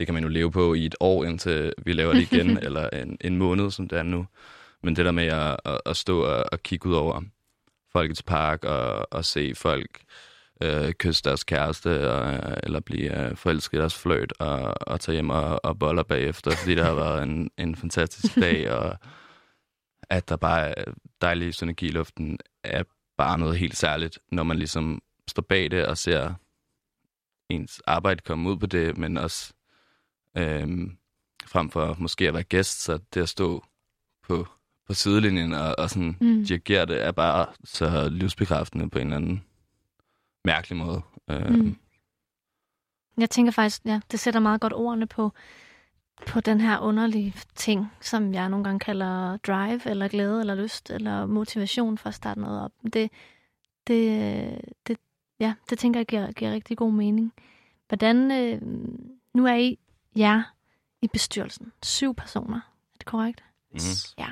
[0.00, 2.88] det kan man jo leve på i et år, indtil vi laver det igen, eller
[2.88, 4.26] en, en måned, som det er nu.
[4.82, 7.22] Men det der med at, at, at stå og, og kigge ud over
[7.92, 10.00] Folkets Park og, og se folk
[10.62, 15.14] øh, kysse deres kæreste, og, eller blive øh, forelsket i deres fløjt, og, og tage
[15.14, 18.96] hjem og, og boller bagefter, fordi det har været en, en fantastisk dag, og
[20.10, 20.84] at der bare er
[21.20, 22.82] dejlig synergi i luften, er
[23.18, 26.34] bare noget helt særligt, når man ligesom står bag det og ser
[27.48, 29.52] ens arbejde komme ud på det, men også
[30.36, 30.96] øhm,
[31.46, 33.64] frem for måske at være gæst, så det at stå
[34.22, 34.46] på,
[34.86, 36.44] på sidelinjen og, og sådan mm.
[36.44, 39.44] dirigere det, er bare så livsbekræftende på en eller anden
[40.44, 41.02] mærkelig måde.
[41.30, 41.52] Øhm.
[41.52, 41.76] Mm.
[43.18, 45.32] Jeg tænker faktisk, ja, det sætter meget godt ordene på
[46.26, 50.90] på den her underlige ting, som jeg nogle gange kalder drive, eller glæde, eller lyst,
[50.90, 52.72] eller motivation for at starte noget op.
[52.92, 53.10] Det,
[53.86, 54.98] det, det,
[55.40, 57.32] ja, det tænker jeg giver, giver rigtig god mening.
[57.88, 58.62] Hvordan, øh,
[59.34, 59.78] nu er I
[60.16, 60.42] jer
[61.02, 62.56] i bestyrelsen, syv personer,
[62.94, 63.44] er det korrekt?
[63.72, 63.78] Mm.
[64.18, 64.28] Ja.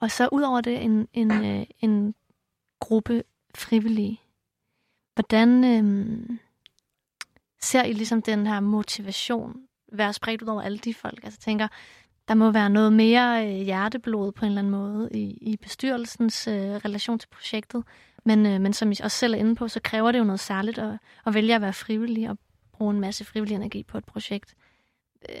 [0.00, 2.14] Og så ud over det en, en, øh, en
[2.80, 3.22] gruppe
[3.54, 4.20] frivillige.
[5.14, 6.38] Hvordan øh,
[7.60, 9.56] ser I ligesom den her motivation
[9.92, 11.24] være spredt ud over alle de folk?
[11.24, 11.68] Altså tænker,
[12.28, 16.48] der må være noget mere øh, hjerteblod på en eller anden måde i, i bestyrelsens
[16.48, 17.84] øh, relation til projektet.
[18.24, 20.40] Men, øh, men som I også selv er inde på, så kræver det jo noget
[20.40, 22.38] særligt at, at vælge at være frivillig og
[22.72, 24.54] bruge en masse frivillig energi på et projekt.
[25.28, 25.34] Øh,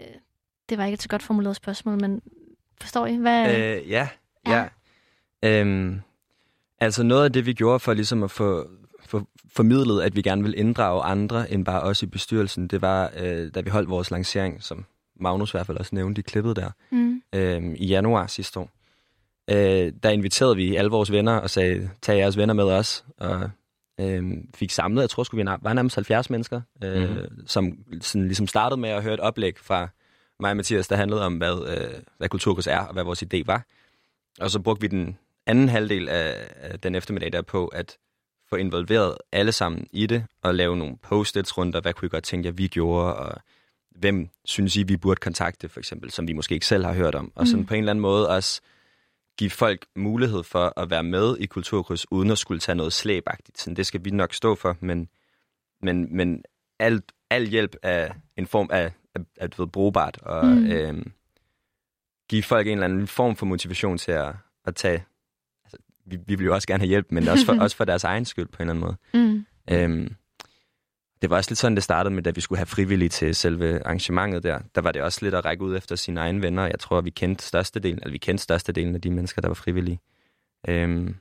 [0.68, 2.22] det var ikke et så godt formuleret spørgsmål, men
[2.80, 3.16] forstår I?
[3.16, 4.08] Hvad, Øh, ja,
[4.46, 4.68] Ja.
[5.42, 5.60] ja.
[5.60, 6.00] Øhm,
[6.80, 8.68] altså noget af det, vi gjorde for ligesom at få,
[9.06, 13.10] få formidlet, at vi gerne vil inddrage andre end bare os i bestyrelsen, det var,
[13.16, 14.84] øh, da vi holdt vores lancering, som
[15.20, 17.22] Magnus i hvert fald også nævnte i klippet der, Mm.
[17.34, 18.70] øh, i januar sidste år.
[19.50, 23.50] Øh, der inviterede vi alle vores venner og sagde, tag jeres venner med os, og
[24.00, 24.22] øh,
[24.54, 27.46] fik samlet, jeg tror sgu, vi var nærmest 70 mennesker, øh, mm-hmm.
[27.46, 29.88] som sådan, ligesom startede med at høre et oplæg fra
[30.40, 33.42] mig og Mathias, der handlede om, hvad, øh, hvad kulturkurs er, og hvad vores idé
[33.46, 33.64] var.
[34.40, 37.96] Og så brugte vi den anden halvdel af, af den eftermiddag der på at
[38.48, 42.08] få involveret alle sammen i det, og lave nogle post-its rundt, og hvad kunne I
[42.08, 43.40] godt tænke jer, vi gjorde, og
[43.90, 47.14] hvem synes I, vi burde kontakte, for eksempel, som vi måske ikke selv har hørt
[47.14, 47.32] om.
[47.34, 47.66] Og sådan Mm.
[47.66, 48.60] på en eller anden måde også
[49.38, 53.58] give folk mulighed for at være med i kulturkurs, uden at skulle tage noget slæbagtigt.
[53.60, 55.08] Sådan, det skal vi nok stå for, men,
[55.82, 56.42] men, men
[56.78, 60.66] alt, al hjælp er en form af, af, af ved, brugbart, og Mm.
[60.70, 61.12] øhm,
[62.28, 65.04] give folk en eller anden form for motivation til at, at tage...
[65.64, 68.04] Altså, vi, vi vil jo også gerne have hjælp, men også for, også for deres
[68.04, 69.24] egen skyld på en eller anden måde.
[69.26, 69.46] Mm.
[69.70, 70.14] Øhm,
[71.22, 73.86] det var også lidt sådan, det startede med, da vi skulle have frivillige til selve
[73.86, 74.60] arrangementet der.
[74.74, 76.62] Der var det også lidt at række ud efter sine egne venner.
[76.62, 80.00] Jeg tror, vi kendte størstedelen, eller vi kendte størstedelen af de mennesker, der var frivillige.
[80.68, 81.16] Øhm,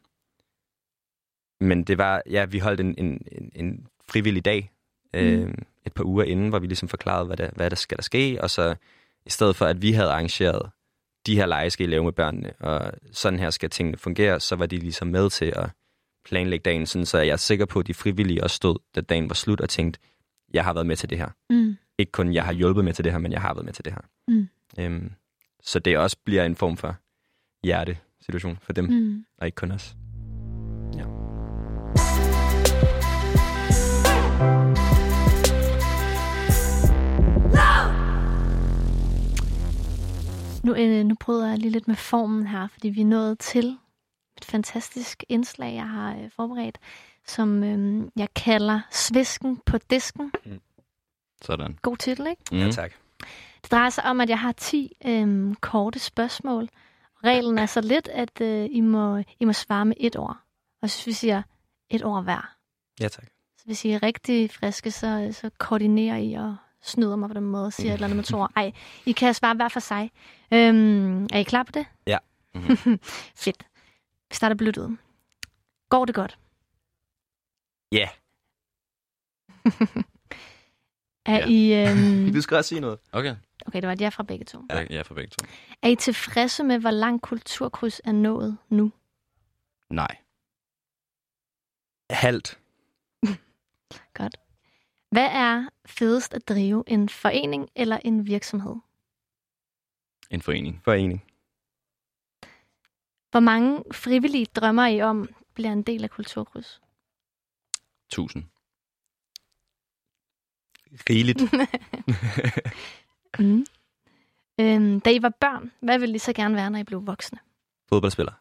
[1.59, 4.71] men det var, ja, vi holdt en, en, en, en frivillig dag
[5.13, 8.03] øhm, et par uger inden, hvor vi ligesom forklarede, hvad der, hvad der skal der
[8.03, 8.75] ske, og så
[9.25, 10.69] i stedet for, at vi havde arrangeret,
[11.25, 14.55] de her lege skal I lave med børnene, og sådan her skal tingene fungere, så
[14.55, 15.69] var de ligesom med til at
[16.27, 19.29] planlægge dagen, sådan, så jeg er sikker på, at de frivillige også stod, da dagen
[19.29, 19.99] var slut, og tænkte,
[20.53, 21.29] jeg har været med til det her.
[21.49, 21.77] Mm.
[21.97, 23.85] Ikke kun, jeg har hjulpet med til det her, men jeg har været med til
[23.85, 24.01] det her.
[24.27, 24.47] Mm.
[24.79, 25.11] Øhm,
[25.63, 26.95] så det også bliver en form for
[27.63, 29.25] hjertesituation for dem, mm.
[29.37, 29.95] Og ikke kun os.
[40.63, 43.77] Nu, øh, nu bryder jeg lige lidt med formen her, fordi vi er nået til
[44.47, 46.77] fantastisk indslag, jeg har øh, forberedt,
[47.25, 50.31] som øh, jeg kalder Svisken på disken.
[51.41, 51.77] Sådan.
[51.81, 52.41] God titel, ikke?
[52.51, 52.57] Mm.
[52.57, 52.91] Ja, tak.
[53.63, 56.69] Det drejer sig om, at jeg har 10 øh, korte spørgsmål.
[57.23, 60.37] Reglen er så lidt, at øh, I, må, I må svare med et ord.
[60.81, 61.41] Og hvis vi siger
[61.89, 62.53] et ord hver,
[62.99, 63.25] Ja, tak.
[63.57, 67.43] så hvis I er rigtig friske, så, så koordinerer I og snyder mig på den
[67.45, 68.51] måde og siger et eller andet med to ord.
[68.55, 68.71] Ej,
[69.05, 70.11] I kan svare hver for sig.
[70.51, 71.85] Øhm, er I klar på det?
[72.07, 72.17] Ja.
[72.53, 72.99] Mhm.
[73.35, 73.65] Fedt.
[74.29, 74.97] Vi starter blødt ud.
[75.89, 76.39] Går det godt?
[77.91, 78.09] Ja.
[81.25, 81.45] Er Ja.
[81.47, 82.99] I, øhm, Du skal også sige noget.
[83.11, 83.35] Okay.
[83.65, 84.65] okay, det var et ja fra begge to.
[84.69, 84.85] Ja.
[84.89, 85.47] Er for begge to.
[85.81, 88.91] Er I tilfredse med, hvor lang kulturkryds er nået nu?
[89.89, 90.17] Nej.
[92.09, 92.59] Halvt.
[94.19, 94.37] Godt.
[95.11, 96.83] Hvad er fedest at drive?
[96.87, 98.75] En forening eller en virksomhed?
[100.31, 100.81] En forening.
[100.83, 101.23] Forening.
[103.31, 106.81] Hvor mange frivillige drømmer I om bliver en del af kulturkryds?
[108.09, 108.43] Tusind.
[111.09, 111.41] Rigeligt.
[113.39, 113.65] Mm.
[114.59, 117.39] Øhm, da I var børn, hvad ville I så gerne være, når I blev voksne?
[117.89, 118.33] Fodboldspiller.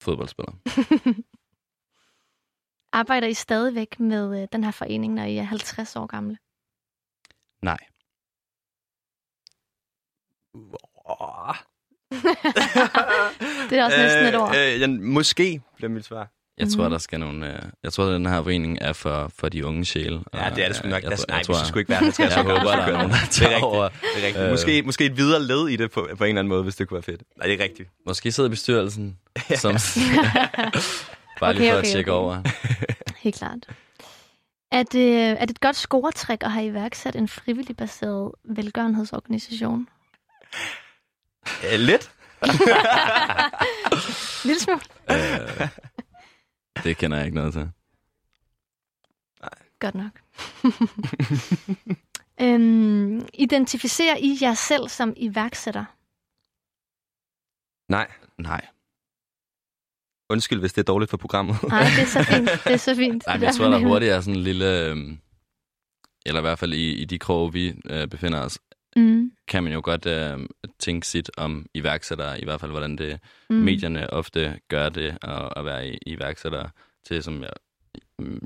[0.00, 0.52] Fodboldspiller.
[3.00, 6.38] Arbejder I stadigvæk med øh, den her forening, når I er 50 år gamle?
[7.62, 7.78] Nej.
[13.70, 14.54] Det er også næsten et ord.
[14.56, 16.28] Øh, øh, ja, måske bliver mit svar.
[16.58, 16.90] Jeg tror, Mhm.
[16.90, 17.52] der skal nogle...
[17.56, 20.20] Øh, jeg tror, at den her forening er for, for de unge sjæle.
[20.34, 21.02] Ja, det er det sgu nok.
[21.02, 22.70] Jeg, Jeg, tror- nej, jeg vi tror, skal sgu ikke være 50 jeg år håber,
[22.76, 23.84] der er nogen, der Det er tager over.
[23.84, 24.02] rigtigt.
[24.14, 24.44] Det er rigtigt.
[24.44, 24.50] Øh.
[24.50, 26.88] Måske, måske et videre led i det på, på en eller anden måde, hvis det
[26.88, 27.22] kunne være fedt.
[27.38, 27.88] Nej, det er rigtigt.
[28.06, 29.18] Måske sidder bestyrelsen,
[29.56, 29.72] som...
[31.40, 32.18] Bare lige Okay, for okay, at tjekke okay.
[32.24, 32.42] over.
[33.24, 33.58] Helt klart.
[34.72, 39.88] Er det, er det et godt scoretræk at have iværksat en frivillig baseret velgørenhedsorganisation?
[41.72, 42.10] Øh, lidt.
[44.44, 44.80] Lille smule.
[45.10, 45.68] øh,
[46.84, 47.70] det kender jeg ikke noget til.
[49.80, 50.20] Godt nok.
[52.42, 55.84] Øhm, identificerer I jer selv som iværksætter?
[57.92, 58.08] Nej.
[58.38, 58.66] Nej.
[60.30, 61.56] Undskyld, hvis det er dårligt for programmet.
[61.68, 62.50] Nej, det er så fint.
[62.64, 63.26] Det er så fint.
[63.26, 64.86] Nej, men jeg tror, der hurtigt er sådan en lille...
[64.86, 64.96] Øh,
[66.26, 68.58] eller i hvert fald i, i de kroge, vi øh, befinder os,
[68.96, 69.32] Mm.
[69.48, 70.38] kan man jo godt øh,
[70.78, 73.18] tænke sit om iværksættere, i hvert fald hvordan det
[73.50, 73.56] Mm.
[73.56, 76.68] medierne ofte gør det, at, at være i- iværksætter
[77.06, 77.50] til, som jeg,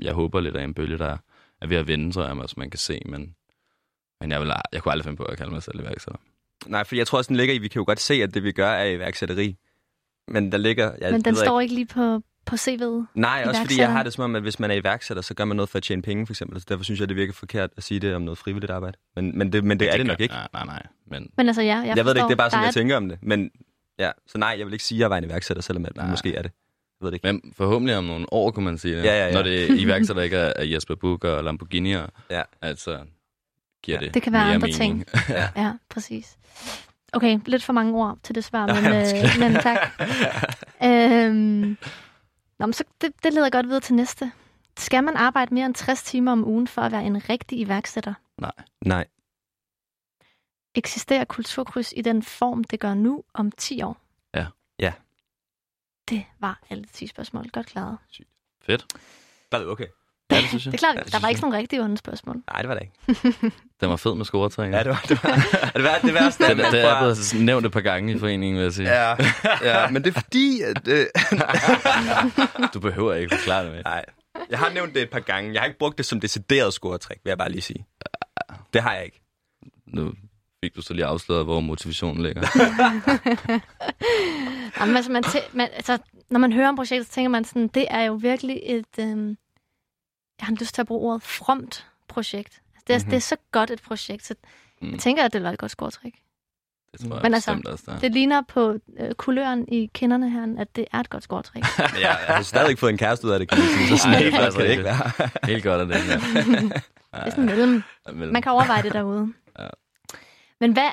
[0.01, 1.17] jeg håber lidt af en bølge, der
[1.61, 3.35] er ved at vende, tror jeg, som man kan se, men,
[4.21, 6.19] men jeg, vil, jeg kunne aldrig finde på at kalde mig selv iværksætter.
[6.65, 8.43] Nej, for jeg tror også, den ligger i, vi kan jo godt se, at det
[8.43, 9.55] vi gør er iværksætteri.
[10.27, 10.95] Men der ligger...
[11.01, 13.05] Jeg Men den står ikke lige på, på CV'et.
[13.15, 15.45] Nej, også fordi jeg har det som om, at hvis man er iværksætter, så gør
[15.45, 16.59] man noget for at tjene penge, for eksempel.
[16.61, 18.97] Så derfor synes jeg, det virker forkert at sige det om noget frivilligt arbejde.
[19.15, 20.33] Men, men det, men det er det nok gør- ikke.
[20.35, 20.83] Nej, nej, nej.
[21.07, 22.97] Men Men altså, ja, jeg, Jeg, ved det ikke, det er bare sådan, jeg tænker
[22.97, 23.17] om det.
[23.21, 23.51] Men
[23.99, 26.09] ja, så nej, jeg vil ikke sige, at jeg var en iværksætter, selvom at Nej.
[26.09, 26.51] måske er det.
[27.01, 27.27] Jeg ved det ikke.
[27.27, 29.03] Men forhåbentlig om nogle år, kunne man sige det.
[29.03, 29.33] Ja, ja, ja.
[29.33, 32.25] Når det er iværksætter ikke er, er Jesper Buch og Lamborghini'er.
[32.29, 32.41] Ja.
[32.61, 32.99] Altså,
[33.83, 34.05] giver Ja.
[34.05, 35.05] det Det kan være andre mening.
[35.55, 36.37] Ja, præcis.
[37.13, 39.77] Okay, lidt for mange ord til det svar, men, ja, øh, men tak.
[40.89, 41.77] øhm,
[42.59, 44.31] nå, men så det, det leder godt videre til næste.
[44.77, 48.13] Skal man arbejde mere end 60 timer om ugen for at være en rigtig iværksætter?
[48.85, 49.07] Nej.
[50.75, 53.97] Eksisterer kulturkryds i den form, det gør nu om 10 år?
[54.33, 54.47] Ja.
[54.79, 54.93] Ja.
[56.09, 57.49] Det var alle 10 spørgsmål.
[57.49, 57.97] Godt klaret.
[58.61, 58.85] Fedt.
[59.51, 59.87] Var det okay?
[60.35, 60.71] Ja, det synes jeg.
[60.71, 62.35] Det er klart, Ja, det der var ikke nogen rigtig onde spørgsmål.
[62.53, 63.51] Nej, det var det ikke.
[63.81, 64.73] Den var fed med scoretræning.
[64.75, 65.23] Ja, det var det.
[65.23, 65.35] Var,
[65.75, 68.55] det, var, det værste det, det får- er blevet nævnt et par gange i foreningen,
[68.57, 68.89] vil jeg sige.
[69.03, 69.15] Ja,
[69.81, 70.87] ja, men det er fordi, at...
[70.87, 71.05] Øh,
[72.73, 73.83] Du behøver ikke forklare det med.
[73.83, 74.05] nej,
[74.49, 75.53] jeg har nævnt det et par gange.
[75.53, 77.85] Jeg har ikke brugt det som decideret scoretræk, vil jeg bare lige sige.
[78.73, 79.21] Det har jeg ikke.
[79.87, 80.13] Nu
[80.63, 82.41] fik du så lige afsløret, hvor motivationen ligger.
[84.79, 85.97] Jamen, altså, man tæ- man, altså,
[86.29, 89.37] når man hører om projektet, så tænker man sådan, det er jo virkelig et, øhm,
[90.39, 92.61] jeg har lyst til at bruge ordet, fromt projekt.
[92.75, 93.01] Altså, det, er, Mhm.
[93.01, 93.09] mm-hmm.
[93.09, 94.35] det er så godt et projekt, så
[94.81, 94.91] Mm.
[94.91, 96.13] jeg tænker, at det var et godt skortræk.
[96.91, 97.99] Det tror jeg Men altså, også, der.
[97.99, 101.63] Det ligner på øh, kuløren i kinderne her, at det er et godt skortræk.
[101.77, 103.87] Men jeg, har stadig ikke fået en kæreste ud af det, kan man sige.
[103.89, 105.11] Så sådan Nej, helt er det ikke være.
[105.47, 106.13] Helt godt er det ikke.
[107.15, 107.83] Det er sådan mellem.
[108.13, 108.33] mellem.
[108.33, 109.33] Man kan overveje det derude.
[109.59, 109.67] Ja.
[110.59, 110.89] Men hvad,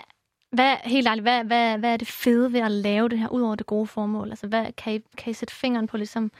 [0.52, 3.42] hvad, helt ærligt, hvad, hvad, hvad er det fede ved at lave det her, ud
[3.42, 4.30] over det gode formål?
[4.30, 6.30] Altså, hvad, kan, I, kan I sætte fingeren på ligesom...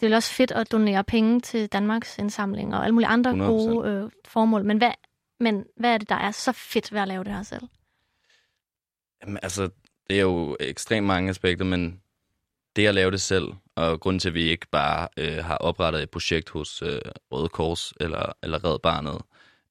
[0.00, 3.34] Det er også fedt at donere penge til Danmarks indsamling og alle mulige andre 100%.
[3.34, 4.64] gode øh, formål.
[4.64, 4.92] Men hvad,
[5.40, 7.62] men hvad er det, der er så fedt ved at lave det her selv?
[9.22, 9.70] Jamen, altså,
[10.10, 12.00] det er jo ekstremt mange aspekter, men
[12.76, 16.02] det at lave det selv, og grund til, at vi ikke bare øh, har oprettet
[16.02, 17.00] et projekt hos øh,
[17.32, 19.22] Røde Kors eller, eller Red Barnet,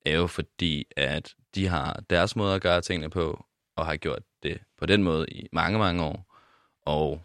[0.06, 4.24] er jo fordi, at de har deres måde at gøre tingene på, og har gjort
[4.44, 6.36] det på den måde i mange, mange år.
[6.86, 7.22] Og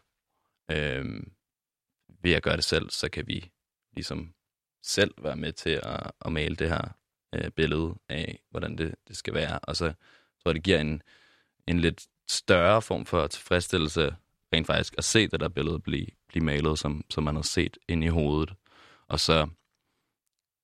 [0.70, 1.04] øh,
[2.24, 3.50] ved at gøre det selv, så kan vi
[3.92, 4.34] ligesom
[4.82, 6.96] selv være med til at, at male det her
[7.34, 9.58] øh, billede af, hvordan det, det skal være.
[9.58, 9.84] Og så
[10.42, 11.02] tror jeg, det giver en,
[11.66, 14.16] en lidt større form for tilfredsstillelse
[14.54, 17.78] rent faktisk at se det der billede blive, blive malet, som, som man har set
[17.88, 18.54] ind i hovedet.
[19.08, 19.48] Og så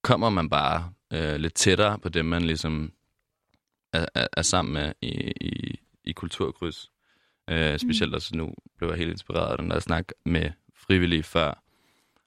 [0.03, 2.92] kommer man bare øh, lidt tættere på dem, man ligesom
[3.92, 6.90] er, er, er sammen med i, i, i kulturkryds.
[7.51, 10.51] Øh, specielt også nu blev jeg helt inspireret af den der snak med
[10.90, 11.62] frivillige før.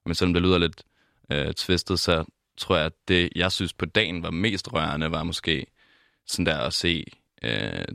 [0.05, 0.83] Men selvom det lyder lidt
[1.31, 2.25] øh, tvistet, så
[2.57, 5.65] tror jeg, at det, jeg synes på dagen var mest rørende, var måske
[6.27, 7.05] sådan der at se
[7.43, 7.85] øh,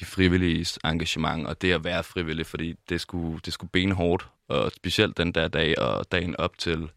[0.00, 4.72] de frivilliges engagement, og det at være frivillig, fordi det skulle, det skulle benhårdt, og
[4.76, 6.90] specielt den der dag og dagen op til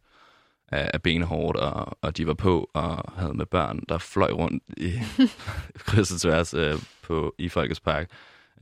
[0.67, 4.63] er, er benhårdt, og, og de var på og havde med børn, der fløj rundt
[4.77, 4.93] i
[5.87, 8.09] kryds og tværs øh, på, i Folkets Park,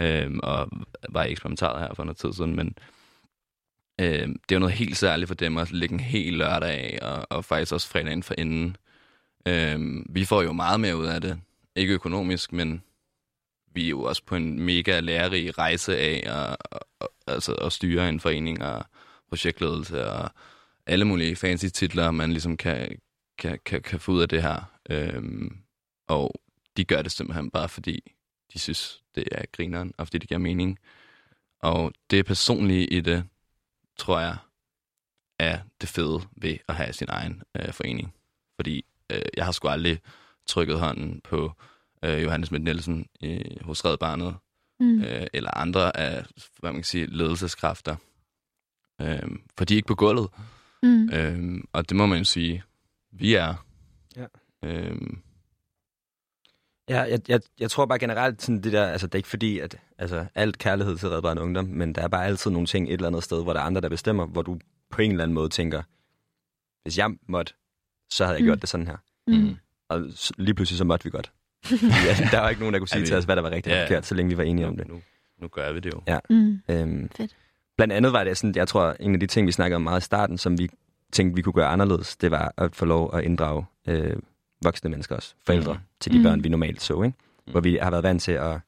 [0.01, 0.69] øh, og
[1.09, 2.75] var i eksperimentaret her for noget tid siden, men
[3.99, 6.99] øh, det er jo noget helt særligt for dem at lægge en hel lørdag af,
[7.01, 8.77] og, og faktisk også fredagen for inden.
[9.47, 11.39] Øh, vi får jo meget mere ud af det,
[11.75, 12.83] ikke økonomisk, men
[13.73, 17.73] vi er jo også på en mega lærerig rejse af at, og, og, altså at
[17.73, 18.85] styre en forening og
[19.29, 20.29] projektledelse og
[20.85, 22.99] alle mulige fancy titler, man ligesom kan,
[23.37, 24.71] kan, kan, kan få ud af det her.
[24.89, 25.57] Øhm,
[26.07, 26.41] og
[26.77, 28.13] de gør det simpelthen bare fordi,
[28.53, 30.79] de synes, det er grineren, og fordi det giver mening.
[31.61, 33.23] Og det personlige i det,
[33.99, 34.37] tror jeg,
[35.39, 38.13] er det fede ved at have sin egen øh, forening.
[38.59, 39.99] Fordi øh, jeg har sgu aldrig
[40.47, 41.51] trykket hånden på
[42.03, 44.35] øh, Johannes Schmidt Nielsen øh, hos Red Barnet,
[44.81, 45.01] Mm.
[45.01, 46.25] øh, eller andre af,
[46.59, 47.95] hvad man kan sige, ledelseskræfter.
[49.01, 50.29] Øh, for de er ikke på gulvet.
[50.83, 51.09] Mm.
[51.13, 52.63] Øh, og det må man jo sige,
[53.11, 53.65] vi er.
[54.15, 54.25] Ja.
[54.63, 55.01] Øh,
[56.89, 59.59] Ja, jeg, jeg, jeg tror bare generelt, sådan det der, altså det er ikke fordi,
[59.59, 62.87] at altså, alt kærlighed til Red Barn Ungdom, men der er bare altid nogle ting
[62.87, 64.59] et eller andet sted, hvor der er andre, der bestemmer, hvor du
[64.91, 65.81] på en eller anden måde tænker,
[66.83, 67.53] hvis jeg måtte,
[68.09, 68.47] så havde jeg Mm.
[68.47, 68.97] gjort det sådan her.
[69.27, 69.55] Mm.
[69.89, 71.31] Og s- lige pludselig så måtte vi godt.
[72.07, 73.73] ja, der var ikke nogen, der kunne sige Ja, til os, hvad der var rigtigt
[73.73, 73.85] og Ja.
[73.85, 74.87] forkert, så længe vi var enige om det.
[74.87, 75.01] Nu,
[75.41, 76.01] nu gør vi det jo.
[76.07, 76.19] Ja.
[76.29, 76.59] Mm.
[76.69, 77.35] Øhm, Fedt.
[77.77, 80.01] Blandt andet var det sådan, jeg tror, en af de ting, vi snakkede om meget
[80.01, 80.69] i starten, som vi
[81.11, 84.15] tænkte, vi kunne gøre anderledes, det var at få lov at inddrage øh,
[84.63, 85.79] voksne mennesker også, forældre, Mm.
[85.99, 86.23] til de Mm.
[86.23, 87.17] børn, vi normalt så, ikke?
[87.47, 87.51] Mm.
[87.51, 88.59] Hvor vi har været vant til at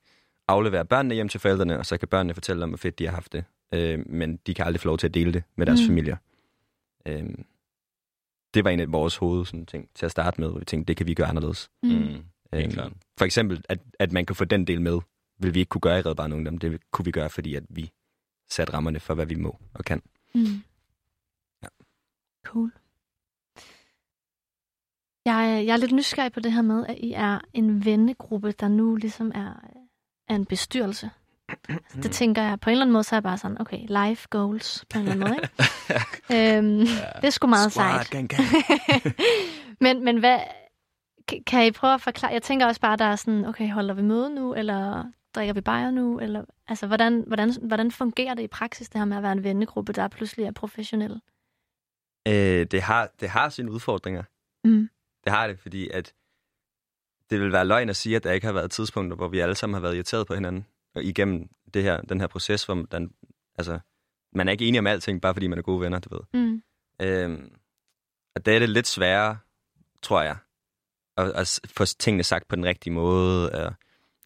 [0.48, 3.14] aflevere børnene hjem til forældrene, og så kan børnene fortælle om, hvor fedt de har
[3.14, 3.44] haft det.
[3.74, 5.88] Øh, men de kan aldrig få lov til at dele det med deres Mm.
[5.88, 6.18] familier.
[7.06, 7.30] Øh,
[8.54, 10.88] det var en af vores hoved sådan, ting, til at starte med, hvor vi tænkte,
[10.88, 11.70] det kan vi gøre anderledes.
[11.84, 11.90] Mm.
[11.90, 12.70] Mm.
[12.70, 12.92] Klart.
[13.18, 15.00] For eksempel, at, at man kan få den del med,
[15.40, 16.58] vil vi ikke kunne gøre i Red Barn Ungdom.
[16.58, 17.92] Det kunne vi gøre, fordi at vi
[18.50, 20.02] satte rammerne for, hvad vi må og kan.
[20.36, 20.42] Mm.
[21.64, 21.68] Ja.
[22.46, 22.72] Cool.
[25.26, 28.52] Jeg, er- jeg er lidt nysgerrig på det her med, at I er en vennegruppe,
[28.52, 29.54] der nu ligesom er,
[30.30, 31.10] er en bestyrelse.
[31.70, 33.80] Altså, det tænker jeg, på en eller anden måde, så er jeg bare sådan, okay,
[34.10, 36.58] life goals, på en eller anden måde, ikke?
[36.58, 36.80] øhm,
[37.16, 38.10] det er sgu meget sejt.
[38.10, 38.44] gang, gang.
[39.82, 40.40] men, men hvad,
[41.28, 42.32] kan- kan I prøve at forklare?
[42.34, 45.04] Jeg tænker også bare, der er sådan, okay, holder vi møde nu, eller
[45.36, 46.20] drikker vi bajer nu?
[46.20, 49.44] Eller, altså, hvordan, hvordan, hvordan fungerer det i praksis, det her med at være en
[49.44, 51.22] vennegruppe, der pludselig er professionel?
[52.28, 54.24] Øh, det, har, det har sine udfordringer.
[54.64, 54.90] Mm.
[55.24, 56.14] Det har det, fordi at
[57.30, 59.56] det vil være løgn at sige, at der ikke har været tidspunkter, hvor vi alle
[59.56, 60.66] sammen har været irriteret på hinanden.
[60.96, 63.14] Og igennem det her, den her proces, hvor man,
[63.58, 63.80] altså,
[64.34, 66.42] man er ikke enig om alting, bare fordi man er gode venner, du ved.
[66.42, 66.64] Mm.
[67.02, 67.56] Øhm,
[68.36, 69.38] og der er det lidt sværere,
[70.02, 70.38] tror jeg,
[71.18, 73.74] at, at få tingene sagt på den rigtige måde, og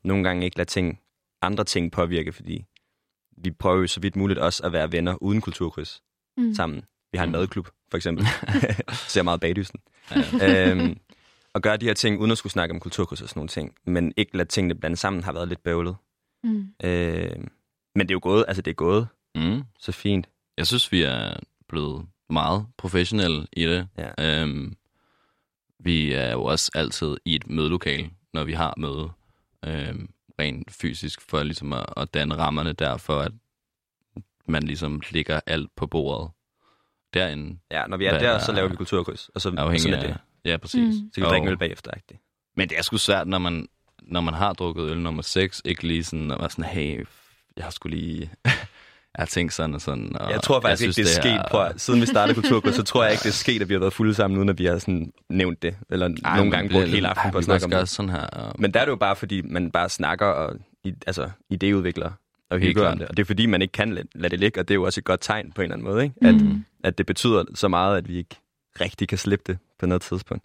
[0.04, 1.02] nogle gange ikke lade ting,
[1.42, 2.66] andre ting påvirke, fordi
[3.38, 6.02] vi prøver jo så vidt muligt også at være venner uden kulturkryds
[6.38, 6.54] Mm.
[6.54, 6.86] sammen.
[7.12, 7.38] Vi har en Mm.
[7.38, 8.26] madklub, for eksempel.
[9.14, 9.80] Ser meget bagdysten.
[10.12, 10.72] Ja.
[10.72, 10.98] øhm,
[11.54, 13.76] og gøre de her ting, uden at skulle snakke om kulturkryds og sådan nogle ting.
[13.86, 15.96] Men ikke lade tingene blande sammen, har været lidt bøvlet.
[16.44, 16.68] Mm.
[16.84, 17.48] Øhm,
[17.96, 19.64] men det er jo gået, altså det er gået Mm.
[19.80, 20.30] så fint.
[20.58, 21.38] Jeg synes, vi er
[21.70, 23.88] blevet meget professionelle i det.
[23.98, 24.42] Ja.
[24.42, 24.76] Øhm,
[25.80, 29.10] vi er jo også altid i et mødelokale, når vi har møde,
[29.66, 33.32] øhm, rent fysisk, for ligesom at, at danne rammerne der, for at
[34.48, 36.32] man ligesom ligger alt på bordet
[37.20, 37.58] derinde.
[37.72, 40.00] Ja, når vi er Hvad der, er- så laver vi kulturkryds, og så Afhængig sådan
[40.00, 40.08] er af...
[40.08, 40.52] det.
[40.52, 40.96] Ja, præcis.
[40.96, 41.10] Mm.
[41.14, 41.92] Så kan vi drikke øl bagefter.
[41.96, 42.22] Ikke?
[42.58, 43.68] Men det er sgu svært, når man,
[44.02, 47.06] når man har drukket øl nummer 6, ikke lige sådan, og var sådan, hey,
[47.58, 48.32] jeg har skulle lige...
[48.46, 50.16] jeg har tænkt sådan og sådan.
[50.16, 51.42] Og Jeg tror faktisk jeg ikke, det er synes, sket.
[51.52, 53.74] Prøv, at- siden vi startede kulturkryds, så tror jeg ikke, det er sket, at vi
[53.74, 55.78] har været fulde sammen, uden at vi har sådan nævnt det.
[55.90, 57.90] Eller Ej, nogle gange brugt hele aften på at snakke om det.
[57.90, 58.22] sådan her.
[58.28, 58.56] Og...
[58.60, 62.10] Men der er det jo bare, fordi man bare snakker og i, altså, idéudvikler
[62.50, 62.98] og Helt hygger klart.
[63.00, 63.08] det.
[63.08, 64.84] Og det er fordi, man ikke kan lade, lade det ligge, og det er jo
[64.84, 66.16] også et godt tegn på en eller anden måde, ikke?
[66.22, 66.66] At, Mm.
[66.84, 68.36] at det betyder så meget, at vi ikke
[68.82, 70.44] rigtig kan slippe det på noget tidspunkt.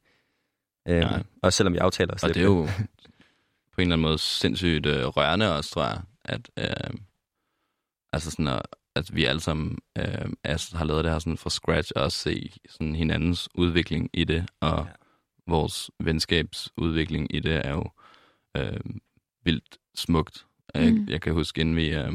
[0.89, 1.23] Øhm, Nej.
[1.43, 2.65] også selvom vi aftaler at Og slippe det er jo
[3.73, 6.95] på en eller anden måde sindssygt øh, rørende også, tror jeg, at, øh,
[8.13, 8.63] altså sådan, at,
[8.95, 10.05] at vi alle sammen øh,
[10.45, 14.25] altså, har lavet det her sådan fra scratch, og også se sådan hinandens udvikling i
[14.25, 14.93] det, og ja.
[15.47, 17.85] vores venskabsudvikling i det er jo
[18.57, 18.81] øh,
[19.45, 20.47] vildt smukt.
[20.75, 20.81] Mm.
[20.81, 22.13] Jeg, jeg kan huske, inden vi, øh,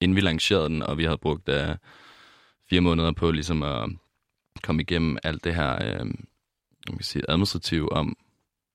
[0.00, 1.76] inden vi lancerede den, og vi havde brugt øh,
[2.70, 3.90] fire måneder på ligesom at
[4.62, 6.10] komme igennem alt det her øh,
[6.88, 8.16] man kan sige, administrative om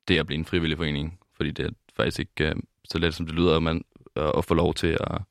[0.08, 1.20] det at blive en frivillig forening.
[1.34, 2.56] Fordi det er faktisk ikke øh,
[2.86, 3.84] så let, som det lyder, at man
[4.18, 5.22] øh, at få lov til at,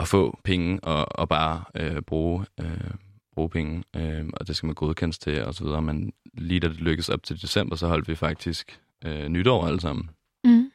[0.00, 2.90] at få penge og, og bare øh, bruge, øh,
[3.34, 3.84] bruge penge.
[3.96, 5.82] Øh, og det skal man godkendes til og så videre.
[5.82, 9.80] Men lige da det lykkedes op til december, så holdt vi faktisk øh, nytår alle
[9.80, 10.10] sammen.
[10.44, 10.70] Mm.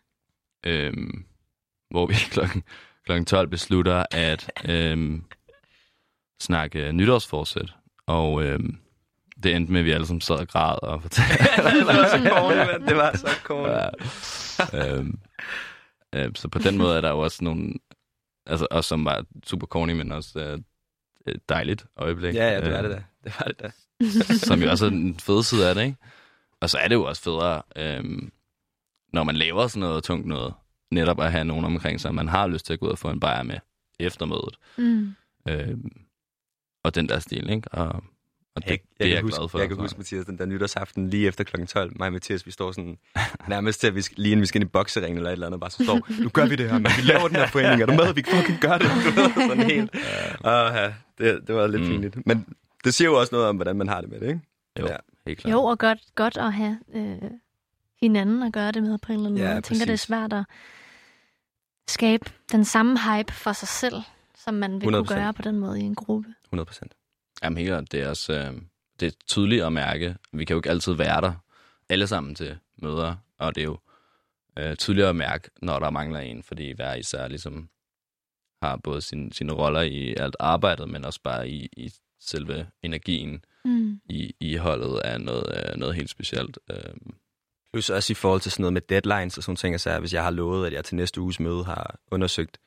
[0.65, 0.93] Øh,
[1.89, 2.63] hvor vi klokken,
[3.05, 5.19] klokken 12 beslutter at øh,
[6.41, 7.73] snakke nytårsforsæt.
[8.07, 8.59] Og øh,
[9.43, 11.43] det endte med, at vi alle sammen sad og græd og fortalte,
[11.79, 12.87] det var så mand.
[12.87, 13.69] Det var så corny.
[14.73, 14.97] Ja.
[14.97, 15.19] øhm,
[16.15, 17.73] øh, så på den måde er der jo også nogle,
[18.45, 22.35] altså også som var super corny, men også øh, dejligt øjeblik.
[22.35, 23.03] Ja, ja, det var øh, det da.
[23.23, 23.71] Det var det da.
[24.35, 25.97] Som jo også er den fede side af det, ikke?
[26.61, 28.31] Og så er det jo også federe, øhm,
[29.13, 30.53] når man laver sådan noget tungt noget,
[30.91, 33.09] netop at have nogen omkring sig, man har lyst til at gå ud og få
[33.09, 33.57] en bajer med
[33.99, 34.57] efter mødet.
[34.77, 35.15] Mm.
[35.49, 35.91] Øhm,
[36.83, 37.67] og den der stil, ikke?
[37.71, 37.87] Og,
[38.55, 39.59] og det, Jeg, det er kan jeg huske, glad for.
[39.59, 41.65] Jeg kan huske, Mathias, den der nytårsaften lige efter kl.
[41.65, 41.91] 12.
[41.99, 42.97] Mig og Mathias, vi står sådan
[43.47, 45.45] nærmest til, at vi skal, lige inden vi skal ind i bokseringen eller et eller
[45.47, 47.81] andet, bare så står, nu gør vi det her, men vi laver den her forening,
[47.81, 48.13] er du med?
[48.13, 48.87] Vi fucking gør det.
[49.49, 49.95] Sådan helt.
[50.39, 51.87] Uh, ja, det, det var lidt Mm.
[51.87, 52.27] pinligt.
[52.27, 52.45] Men
[52.83, 54.39] det siger jo også noget om, hvordan man har det med det, ikke?
[54.79, 54.95] Jo, Ja.
[55.27, 55.51] helt klart.
[55.53, 57.17] Jo, og godt, godt at have øh,
[58.01, 59.53] hinanden at gøre det med på en eller anden Ja, måde.
[59.55, 60.07] Jeg tænker, det er præcis.
[60.07, 60.43] svært at
[61.89, 63.95] skabe den samme hype for sig selv,
[64.35, 65.13] som man vil kunne 100%.
[65.13, 66.33] gøre på den måde i en gruppe.
[66.45, 66.93] 100 procent.
[67.43, 68.61] Jamen helt klart, det er også øh,
[68.99, 70.15] det er tydeligt at mærke.
[70.31, 71.33] Vi kan jo ikke altid være der
[71.89, 73.79] alle sammen til møder, og det er jo
[74.59, 77.69] øh, tydeligt at mærke, når der mangler en, fordi hver især ligesom
[78.63, 83.45] har både sin, sine roller i alt arbejdet, men også bare i, i selve energien
[83.65, 84.01] Mm.
[84.05, 86.59] i, i holdet er noget, øh, noget helt specielt.
[86.71, 86.93] Øh,
[87.73, 90.23] Plus også i forhold til sådan noget med deadlines og sådan ting, så hvis jeg
[90.23, 92.57] har lovet, at jeg til næste uges møde har undersøgt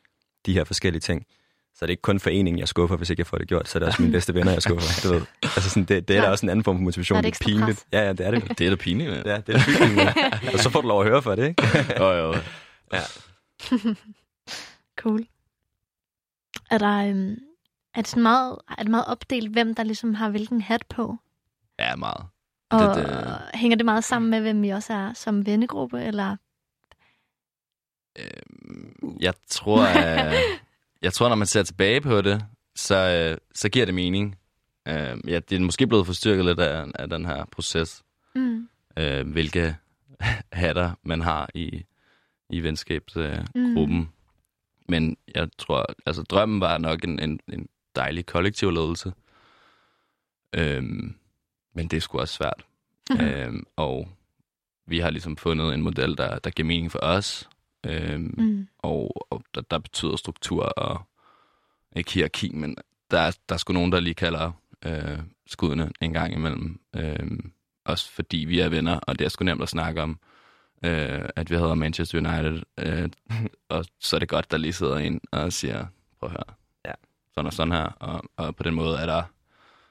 [0.46, 1.26] de her forskellige ting,
[1.74, 3.78] så er det ikke kun foreningen, jeg skuffer, hvis ikke jeg får det gjort, så
[3.78, 5.09] er det også mine bedste venner, jeg skuffer.
[5.09, 5.22] Du ved.
[5.42, 7.16] Altså sådan, det, det er da også en anden form for motivation.
[7.16, 7.66] Er det ikke pinligt.
[7.66, 7.86] pres?
[7.92, 8.59] Ja, ja, det er det.
[8.59, 9.22] Det er da pinligt, med.
[9.24, 10.11] Ja, det er pinligt.
[10.55, 11.62] og så får du lov at høre for det, ikke?
[12.05, 12.34] Jo, jo.
[12.92, 13.03] Ja.
[14.98, 15.26] Cool.
[16.70, 17.09] Er der...
[17.09, 17.36] Øhm,
[17.94, 21.16] er det, sådan meget, er det meget opdelt, hvem der ligesom har hvilken hat på?
[21.78, 22.26] Ja, meget.
[22.73, 23.39] Og Det- det, det...
[23.55, 26.37] hænger det meget sammen med, hvem vi også er som vennegruppe, eller...
[28.18, 30.35] Øhm, jeg tror, at,
[31.03, 32.45] jeg tror, når man ser tilbage på det,
[32.77, 34.39] så, øh, så giver det mening.
[34.89, 38.03] Øh, ja, det er måske blevet forstyrket lidt af, af den her proces,
[38.35, 38.68] Mm.
[38.97, 39.77] øh, hvilke
[40.53, 41.85] hatter man har i,
[42.51, 43.47] i venskabsgruppen.
[43.57, 44.09] Øh, gruppen.
[44.89, 49.12] Men jeg tror, altså drømmen var nok en, en, en dejlig kollektiv ledelse.
[50.55, 51.14] Øhm,
[51.75, 52.64] men det er sgu også svært.
[53.11, 53.20] Mhm.
[53.20, 54.09] Øhm, og
[54.87, 57.49] vi har ligesom fundet en model, der, der giver mening for os.
[57.87, 58.68] Øhm, Mm.
[58.79, 61.03] og, og der, der betyder struktur og
[61.97, 62.77] ikke hierarki, men
[63.11, 64.53] der, er- der er sgu nogen, der lige kalder
[64.87, 66.81] øh, skuddene en gang imellem.
[66.97, 67.31] Øh,
[67.85, 70.18] også fordi vi er venner, og det er sgu nemt at snakke om,
[70.85, 72.62] øh, at vi hedder Manchester United.
[72.79, 73.09] Øh,
[73.68, 75.87] og så er det godt, der lige sidder en og siger,
[76.20, 76.55] prøv at høre,
[76.85, 76.93] Ja.
[77.35, 77.85] sådan og sådan her.
[77.85, 79.23] Og, og på den måde er der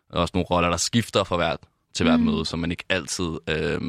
[0.09, 1.59] også nogle roller, der skifter fra hvert
[1.93, 2.25] til hvert Mm.
[2.25, 3.81] møde, så man ikke altid øh,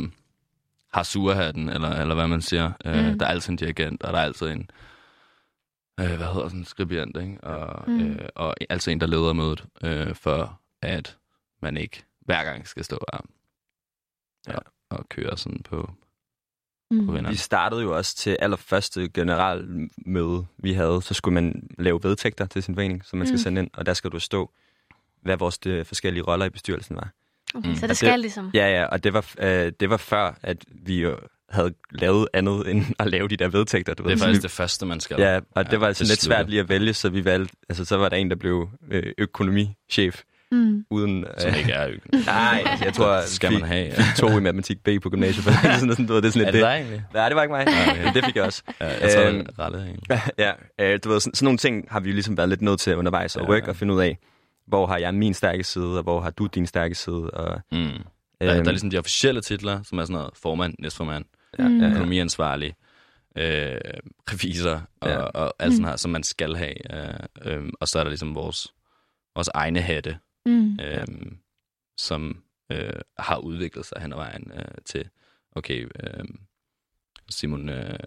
[0.92, 2.72] har surhatten, eller, eller hvad man siger.
[2.84, 3.18] Øh, Mm.
[3.18, 4.70] Der er altid en dirigent, og der er altid en,
[6.00, 7.40] øh, hvad hedder sådan en skribent, ikke?
[7.44, 8.00] Og, Mm.
[8.10, 11.18] øh, og altså en, der leder mødet, øh, for at
[11.62, 13.20] man ikke hver gang skal stå og,
[14.48, 14.54] Ja.
[14.56, 15.90] og, og køre sådan på,
[16.90, 17.06] Mm.
[17.06, 17.30] på venner.
[17.30, 22.62] Vi startede jo også til allerførste generalmøde, vi havde, så skulle man lave vedtægter til
[22.62, 23.38] sin forening, som man skal Mm.
[23.42, 24.50] sende ind, og der skal du stå,
[25.20, 27.10] hvad vores de forskellige roller i bestyrelsen var.
[27.54, 27.74] Okay, Mm.
[27.74, 28.50] så det det- skal ligesom...
[28.54, 31.16] Ja, ja, og det var, øh, det var før, at vi jo
[31.50, 33.94] havde lavet andet end at lave de der vedtægter.
[33.94, 34.20] Du Det er ved.
[34.22, 35.16] Faktisk det første, man skal.
[35.20, 36.22] Ja, og det Ja, var sådan lidt beslutte.
[36.24, 39.02] svært lige at vælge, så vi valgte, altså så var der en, der blev øh,
[39.18, 40.22] økonomichef,
[40.52, 40.84] Mm.
[40.90, 41.24] uden...
[41.38, 41.96] Som Øh, ikke er ø-
[42.26, 43.84] nej, altså, jeg tror, Det skal man fik, have.
[43.86, 43.90] Ja.
[44.02, 45.44] fik to i matematik B på gymnasiet.
[45.44, 46.68] For sådan, sådan, du ved, det er sådan Er lidt det det.
[46.70, 47.02] dig egentlig?
[47.14, 47.60] Nej, det var ikke mig.
[47.90, 48.04] okay.
[48.04, 48.62] Men det fik jeg også.
[48.80, 50.20] Ja, jeg tror, Øhm, det rettet egentlig.
[50.38, 52.80] ja, øh, du ved, sådan, sådan nogle ting har vi jo ligesom været lidt nødt
[52.80, 53.48] til undervejs at Ja.
[53.48, 54.18] rykke og finde ud af,
[54.66, 57.30] hvor har jeg min stærke side, og hvor har du din stærke side.
[57.30, 57.78] Og, Mm.
[57.78, 61.24] Der, der er ligesom de officielle titler, som er sådan noget formand, næstformand,
[61.58, 61.82] ja, Mm.
[61.82, 62.74] økonomiansvarlig,
[63.36, 63.80] øh,
[64.32, 65.14] revisor og, Ja.
[65.14, 65.20] ja.
[65.22, 66.94] og alt sådan her, som man skal have.
[66.96, 68.74] Øh, øh, og så er der ligesom vores,
[69.34, 70.78] vores egne hatte, Mm.
[70.80, 71.06] øh,
[71.96, 72.42] som
[72.72, 75.08] øh, har udviklet sig hen ad vejen øh, til,
[75.56, 76.24] okay, øh,
[77.28, 77.98] Simon øh,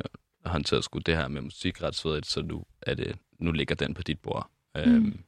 [0.45, 4.19] håndterer sgu det her med musikretsfødet, så nu, er det, nu ligger den på dit
[4.19, 4.49] bord.
[4.77, 5.19] Øh, Mm.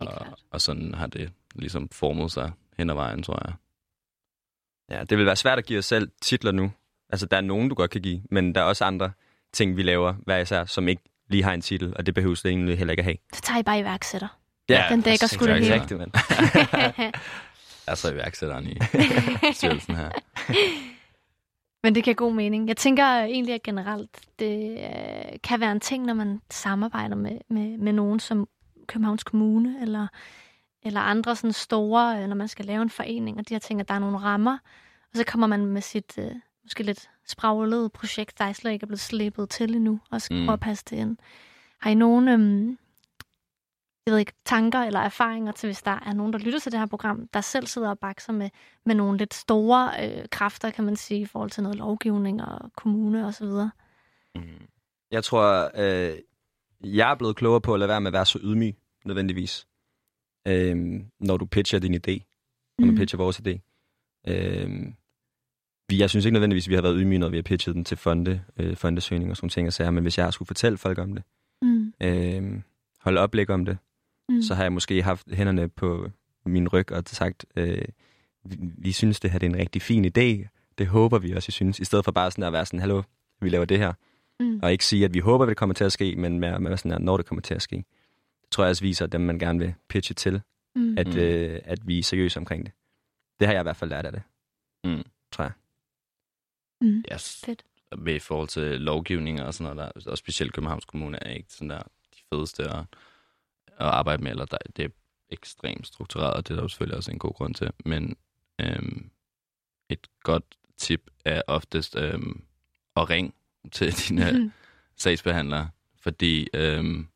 [0.00, 3.54] Og, og sådan har det ligesom formet sig hen ad vejen, tror jeg.
[4.90, 6.72] Ja, det vil være svært at give os selv titler nu.
[7.10, 9.12] Altså, der er nogen, du godt kan give, men der er også andre
[9.52, 12.46] ting, vi laver hver især, som ikke lige har en titel, og det behøver det
[12.46, 13.16] egentlig heller ikke at have.
[13.34, 14.28] Så tager I bare iværksætter.
[14.68, 15.74] Ja, Den dækker sgu det hele.
[15.74, 16.12] Rigtigt, mand.
[17.86, 18.74] Altså iværksætteren i
[19.54, 20.10] styrelsen her.
[21.82, 22.68] Men det giver god mening.
[22.68, 27.38] Jeg tænker egentlig, at generelt det øh, kan være en ting, når man samarbejder med,
[27.48, 28.48] med, med nogen som
[28.90, 30.06] Københavns Kommune eller,
[30.82, 33.80] eller andre sådan store, øh, når man skal lave en forening, og de her ting,
[33.80, 34.58] at der er nogle rammer,
[35.12, 36.32] og så kommer man med sit øh,
[36.64, 40.40] måske lidt spraglede projekt, der slet ikke er blevet slæbet til endnu, og skal Mm.
[40.40, 40.46] mm.
[40.46, 41.16] prøve at passe det ind.
[41.80, 42.78] Har I nogen øhm,
[44.06, 46.80] jeg ved ikke, tanker eller erfaringer til, hvis der er nogen, der lytter til det
[46.80, 48.50] her program, der selv sidder og bakser med,
[48.86, 52.72] med nogle lidt store øh, kræfter, kan man sige, i forhold til noget lovgivning og
[52.76, 53.70] kommune og så videre.
[55.10, 56.18] Jeg tror, øh,
[56.84, 59.66] jeg er blevet klogere på at lade være med at være så ydmyg, nødvendigvis.
[60.48, 62.18] Øh, når du pitcher din idé,
[62.78, 62.96] når du Mm.
[62.98, 63.58] pitcher vores idé.
[64.28, 64.86] Øh,
[65.88, 67.96] vi, jeg synes ikke nødvendigvis, vi har været ydmyge, når vi har pitchet den til
[67.96, 71.14] fonde, øh, fondesøgning og sådan ting og sager, men hvis jeg skulle fortælle folk om
[71.14, 71.22] det,
[71.62, 71.92] Mm.
[72.02, 72.60] øh,
[73.00, 73.78] holde oplæg om det,
[74.28, 74.42] Mm.
[74.42, 76.10] så har jeg måske haft hænderne på
[76.46, 77.84] min ryg og sagt, øh,
[78.44, 80.48] vi, vi synes, det her det er en rigtig fin idé.
[80.78, 81.78] Det håber vi også, I synes.
[81.80, 83.02] I stedet for bare sådan at være sådan, hallo,
[83.40, 83.92] vi laver det her.
[84.40, 84.60] Mm.
[84.62, 86.76] Og ikke sige, at vi håber, at det kommer til at ske, men med, med
[86.76, 87.84] sådan her, når det kommer til at ske.
[88.52, 90.42] Tror jeg også viser dem, man gerne vil pitche til,
[90.74, 90.98] Mm.
[90.98, 91.18] at, Mm.
[91.18, 92.72] øh, at vi er seriøse omkring det.
[93.40, 94.22] Det har jeg i hvert fald lært af det,
[94.84, 95.02] Mm.
[95.32, 95.52] tror jeg.
[96.80, 97.04] Mm.
[97.12, 97.42] Yes.
[97.44, 97.64] Fedt.
[97.98, 101.52] Med i forhold til lovgivning og sådan noget, der, og specielt Københavns Kommune er ikke
[101.52, 102.78] sådan der de fedeste at,
[103.66, 104.88] at arbejde med, eller der, det er
[105.30, 107.70] ekstremt struktureret, og det er der jo selvfølgelig også en god grund til.
[107.84, 108.16] Men
[108.60, 109.10] øhm,
[109.88, 110.44] et godt
[110.76, 112.44] tip er oftest øhm,
[112.96, 113.32] at ringe
[113.72, 114.52] til dine Mm.
[114.96, 117.08] sagsbehandlere, fordi øhm,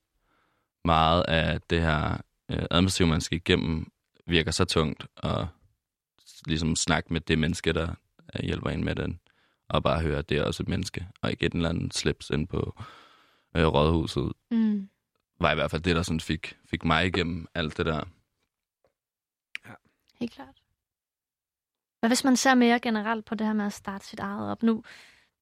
[0.85, 2.17] meget af det her
[2.51, 3.93] øh, administrative, man skal igennem,
[4.27, 5.49] virker så tungt, og
[6.47, 7.95] ligesom snakke med det menneske, der
[8.43, 9.21] hjælper en med den,
[9.69, 12.31] og bare høre, at det er også et menneske, og ikke et eller andet slips
[12.31, 12.83] ind på
[13.57, 14.89] øh, rådhuset, Mm.
[15.41, 18.05] var i hvert fald det, der sådan fik, fik mig igennem alt det der.
[20.21, 20.55] Helt klart.
[22.01, 24.63] Hvad hvis man ser mere generelt på det her med at starte sit eget op?
[24.63, 24.77] Nu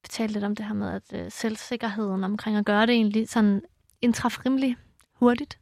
[0.03, 3.29] vi talte lidt om det her med, at øh, selvsikkerheden omkring at gøre det egentlig
[3.29, 3.61] sådan
[4.01, 4.77] indtræf rimelig
[5.15, 5.59] hurtigt.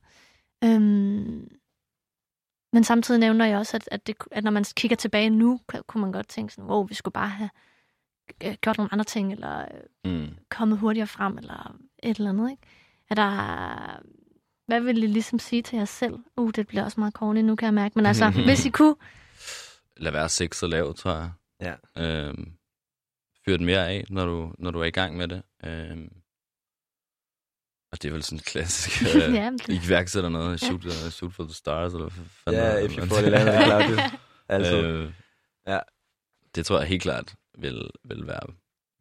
[0.64, 1.52] Øhm,
[2.74, 5.82] men samtidig nævner jeg også, at, at, det, at når man kigger tilbage nu, kan,
[5.88, 7.49] kunne man godt tænke sådan, wow, vi skulle bare have
[8.43, 10.28] øh, gjort nogle andre ting, eller øh, Mm.
[10.49, 12.64] kommet hurtigere frem, eller et eller andet, ikke?
[13.10, 14.02] Er der...
[14.68, 16.20] Hvad vil I ligesom sige til jer selv?
[16.38, 17.93] Uh, det bliver også meget corny nu, kan jeg mærke.
[17.95, 18.95] Men altså, hvis I kunne...
[19.97, 21.32] Lad være sex så lav, tror jeg.
[21.62, 21.76] Ja.
[22.04, 22.52] Øhm,
[23.45, 25.43] fyr den mere af, når du, når du er i gang med det.
[25.66, 26.12] Øhm,
[27.91, 30.59] og det er vel sådan en klassisk øh, ja, iværksætter noget.
[30.59, 32.09] Shoot, uh, shoot for the stars, eller
[32.43, 33.99] hvad Ja, det, if you fall in love.
[34.49, 35.11] Altså, Øh,
[35.67, 35.79] Ja.
[36.55, 38.39] Det tror jeg helt klart vil, vil være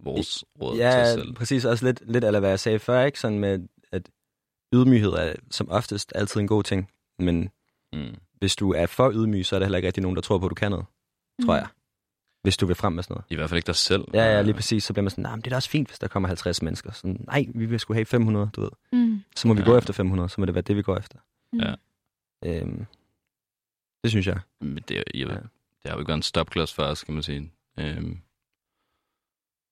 [0.04, 1.32] vores råd til ja, os selv.
[1.34, 1.64] præcis.
[1.64, 3.20] Også lidt, lidt eller hvad jeg sagde før, ikke?
[3.20, 4.08] Sådan med, at
[4.74, 6.90] ydmyghed er som oftest altid en god ting.
[7.18, 7.50] Men
[7.92, 8.14] Mm.
[8.38, 10.46] hvis du er for ydmyg, så er der heller ikke rigtig nogen, der tror på,
[10.46, 10.86] at du kan noget,
[11.46, 11.66] tror jeg.
[12.42, 13.24] Hvis du vil frem med sådan noget.
[13.30, 14.04] I hvert fald ikke dig selv.
[14.14, 14.84] Ja, ja, Øh, lige præcis.
[14.84, 16.62] Så bliver man sådan, nej, men det er da også fint, hvis der kommer 50
[16.62, 16.92] mennesker.
[16.92, 18.70] Sådan, nej, vi vil sgu have 500, du ved.
[18.92, 19.22] Mm.
[19.36, 19.66] Så må vi Ja.
[19.66, 21.18] gå efter 500, så må det være det, vi går efter.
[21.52, 21.58] Mm.
[21.60, 21.74] Ja.
[22.44, 22.86] Øhm,
[24.02, 24.40] det synes jeg.
[24.60, 25.34] Men det, er- jeg, Ja.
[25.34, 27.52] det har jo ikke været en stopklods for os, kan man sige.
[27.78, 28.20] Øhm,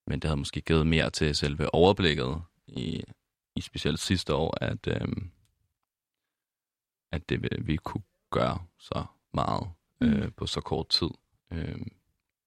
[0.07, 3.03] men det havde måske givet mere til selve overblikket i,
[3.57, 5.31] i specielt sidste år, at, øhm,
[7.13, 9.05] at det vi- vi kunne gøre så
[9.35, 9.69] meget
[10.01, 10.33] øh, Mm.
[10.33, 11.11] på så kort tid.
[11.53, 11.89] Øhm,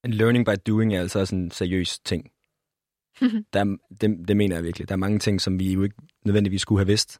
[0.06, 2.32] En learning by doing er altså også en seriøs ting.
[3.54, 4.89] Der er, det, det mener jeg virkelig.
[4.89, 5.95] Der er mange ting, som vi jo ikke
[6.26, 7.20] nødvendigvis skulle have vidst,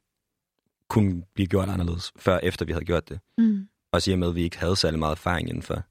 [0.90, 3.20] kunne blive gjort anderledes, før efter vi havde gjort det.
[3.38, 3.68] mm.
[3.92, 5.84] Også i og med, at vi ikke havde særlig meget erfaring inden for,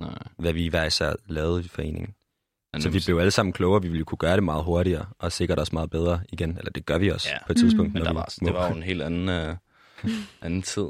[0.00, 0.18] nej.
[0.38, 2.14] hvad vi hver især lavede i foreningen.
[2.78, 5.58] Så vi blev alle sammen klogere, vi ville kunne gøre det meget hurtigere, og sikkert
[5.58, 6.58] også meget bedre igen.
[6.58, 7.46] Eller det gør vi også Ja.
[7.46, 7.88] på et tidspunkt.
[7.88, 7.92] Mm.
[7.92, 8.46] Men når der var, må.
[8.46, 9.56] det var jo en helt anden, øh,
[10.42, 10.86] anden tid.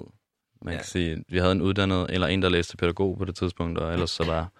[0.62, 0.78] Man Ja.
[0.78, 3.92] kan sige, vi havde en uddannet, eller en, der læste pædagog på det tidspunkt, og
[3.92, 4.52] ellers så var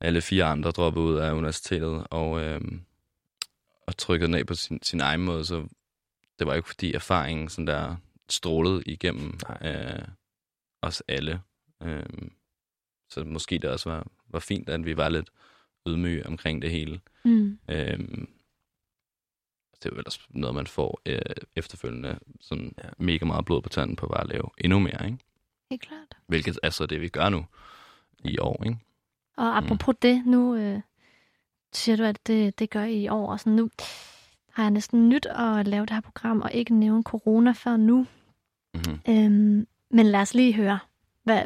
[0.00, 2.60] alle fire andre droppet ud af universitetet og, øh,
[3.86, 5.44] og trykket ned på sin, sin egen måde.
[5.44, 5.68] Så
[6.38, 7.96] det var jo ikke fordi erfaringen sådan der
[8.28, 10.08] strålede igennem øh,
[10.82, 11.40] os alle.
[11.82, 12.06] Øh,
[13.10, 15.30] så måske det også var, var fint, at vi var lidt
[15.88, 17.00] ydmyge omkring det hele.
[17.24, 17.58] Mm.
[17.68, 18.28] Øhm,
[19.74, 21.20] det er jo ellers noget, man får øh,
[21.56, 22.86] efterfølgende sådan Ja.
[22.86, 22.90] ja.
[22.98, 25.18] mega meget blod på tanden på bare at lave endnu mere, ikke?
[25.70, 26.16] Helt klart.
[26.26, 27.46] Hvilket er så det, vi gør nu
[28.24, 28.78] i år, ikke?
[29.38, 29.98] Og apropos mm.
[30.02, 30.80] det, nu øh,
[31.72, 33.32] siger du, at det, det gør I i år.
[33.32, 33.70] Og sådan, nu
[34.52, 38.06] har jeg næsten nyt at lave det her program, og ikke nævne corona før nu.
[38.74, 39.00] Mm-hmm.
[39.08, 40.78] Øhm, men lad os lige høre,
[41.24, 41.42] hvad,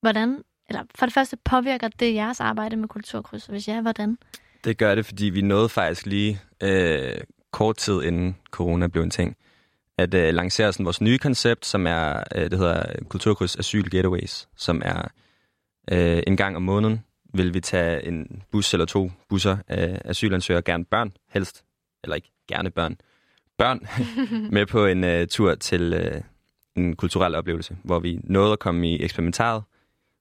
[0.00, 3.48] hvordan, eller for det første, påvirker det jeres arbejde med kulturkryds?
[3.48, 4.18] Og hvis ja, hvordan?
[4.64, 7.20] Det gør det, fordi vi nåede faktisk lige øh,
[7.50, 9.36] kort tid inden corona blev en ting,
[9.98, 14.48] at øh, lancere sådan vores nye koncept, som er, øh, det hedder Kulturkryds Asyl Getaways,
[14.56, 15.08] som er
[15.92, 17.04] øh, en gang om måneden
[17.34, 21.64] vil vi tage en bus eller to busser af asylansøgere, gerne børn helst,
[22.04, 22.96] eller ikke gerne børn,
[23.58, 23.80] børn
[24.54, 26.20] med på en øh, tur til øh,
[26.76, 29.62] en kulturel oplevelse, hvor vi nåede at komme i eksperimentaret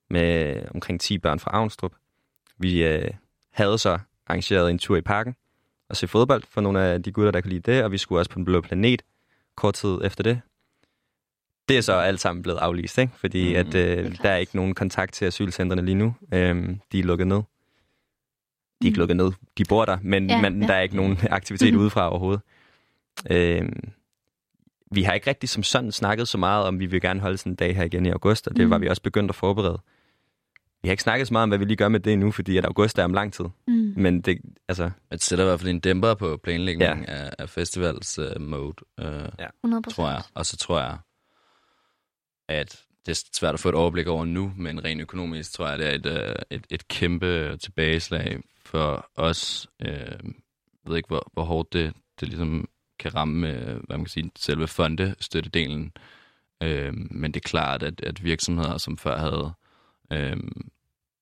[0.09, 1.93] med omkring 10 børn fra Avnstrup.
[2.57, 3.11] Vi øh,
[3.51, 5.36] havde så arrangeret en tur i parken
[5.89, 8.20] og se fodbold for nogle af de gutter, der kunne lide det, og vi skulle
[8.20, 9.01] også på den blå planet
[9.55, 10.41] kort tid efter det.
[11.70, 13.14] Det er så alt sammen blevet aflyst, ikke?
[13.18, 16.16] fordi Mm, at, er øh, der er ikke nogen kontakt til asylcentrene lige nu.
[16.34, 17.38] Øhm, de er lukket ned.
[17.38, 17.41] De
[18.82, 18.99] er ikke Mm.
[18.99, 19.32] lukket ned.
[19.57, 20.68] De bor der, men, Ja, ja, men ja.
[20.68, 21.82] der er ikke nogen aktivitet Mhm.
[21.82, 22.41] udefra overhovedet.
[23.32, 23.93] Øhm,
[24.91, 27.51] vi har ikke rigtig som sådan snakket så meget om, vi vil gerne holde sådan
[27.51, 28.70] en dag her igen i august, og det Mhm.
[28.72, 29.80] var vi også begyndt at forberede.
[30.82, 32.57] Vi har ikke snakket så meget om, hvad vi lige gør med det nu, fordi
[32.57, 33.45] at august er om lang tid.
[33.68, 33.93] Mm.
[33.97, 37.14] Men det, altså, Det sætter i hvert fald en dæmper på planlægningen Ja.
[37.16, 37.24] ja.
[37.26, 39.07] af, af festivals uh, mode, uh,
[39.64, 40.22] 100 tror jeg.
[40.34, 40.97] Og så tror jeg,
[42.54, 45.80] at det er svært at få et overblik over nu, men rent økonomisk tror jeg,
[45.80, 49.68] det er et, øh, et, et kæmpe tilbageslag for os.
[49.80, 52.68] Øh, jeg ved ikke, hvor, hvor hårdt det, det ligesom
[52.99, 55.91] kan ramme, øh, hvad man kan sige, selve fondestøttedelen.
[57.12, 59.54] Men det er klart, at, at virksomheder, som før havde
[60.12, 60.38] øh,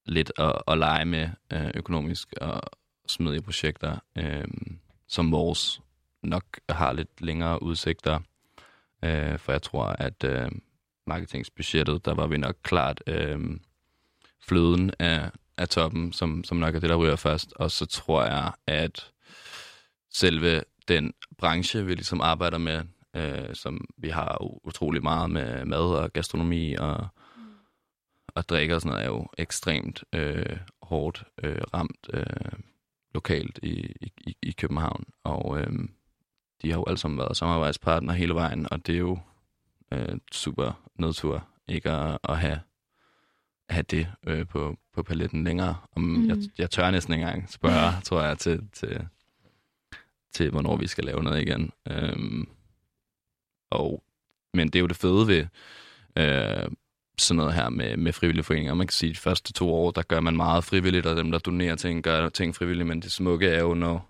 [0.06, 2.62] lidt at, at lege med øh, økonomisk og
[3.08, 4.48] smidige projekter, øh,
[5.08, 5.82] som vores
[6.24, 8.20] nok har lidt længere udsigter.
[9.04, 10.52] Øh, for jeg tror, at øh,
[11.08, 13.40] marketingsbudgettet, der var vi nok klart øh,
[14.48, 17.54] fløden af, af toppen, som, som nok er det, der ryger først.
[17.56, 19.12] Og så tror jeg, at
[20.10, 22.84] selve den branche, vi ligesom arbejder med,
[23.16, 27.08] øh, som vi har utrolig meget med mad og gastronomi og,
[28.28, 32.10] og drikke og sådan noget, er jo ekstremt øh, hårdt øh, ramt.
[32.14, 32.60] Øh,
[33.14, 35.04] lokalt i, i, i København.
[35.24, 35.74] Og øh,
[36.62, 39.20] de har jo alle sammen været samarbejdspartner hele vejen, og det er jo
[39.92, 42.60] øh, super nedtur ikke at, at have,
[43.70, 45.76] have det øh, på, på paletten længere.
[45.96, 46.30] Om, mm.
[46.30, 49.08] jeg, jeg tør næsten ikke engang spørge, tror jeg, til, til,
[50.34, 51.72] til hvornår vi skal lave noget igen.
[51.88, 52.48] Øhm,
[53.72, 54.04] og,
[54.54, 55.46] men det er jo det fede ved
[56.18, 56.72] øh,
[57.18, 58.74] sådan noget her med, med frivillige foreninger.
[58.74, 61.32] Man kan sige, at de første to år, der gør man meget frivilligt, og dem,
[61.32, 64.08] der donerer ting, gør ting frivilligt, men det smukke er jo, når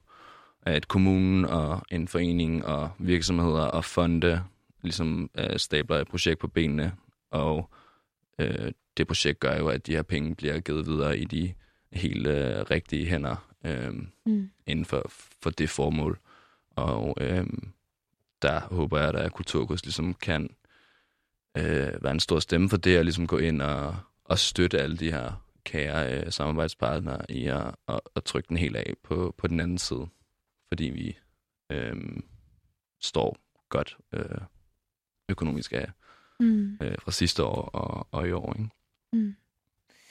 [0.61, 4.43] at kommunen og en forening og virksomheder og fonde
[4.83, 6.93] ligesom øh, stabler et projekt på benene,
[7.31, 7.69] og
[8.39, 11.53] øh, det projekt gør jo, at de her penge bliver givet videre i de
[11.91, 13.93] helt øh, rigtige hænder øh,
[14.25, 14.49] mm.
[14.65, 15.05] inden for,
[15.41, 16.19] for det formål.
[16.75, 17.47] Og øh,
[18.41, 20.49] der håber jeg, at Kulturkurs ligesom kan
[21.57, 24.97] øh, være en stor stemme for det, og ligesom gå ind og, og støtte alle
[24.97, 29.47] de her kære øh, samarbejdspartnere i at, at, at trykke den helt af på, på
[29.47, 30.07] den anden side.
[30.67, 31.17] Fordi vi
[31.71, 31.95] øh,
[33.01, 33.37] står
[33.69, 34.41] godt øh,
[35.31, 35.91] økonomisk af
[36.39, 36.77] mm.
[36.81, 38.53] øh, fra sidste år og, og i år.
[38.53, 38.69] Ikke?
[39.13, 39.35] Mm.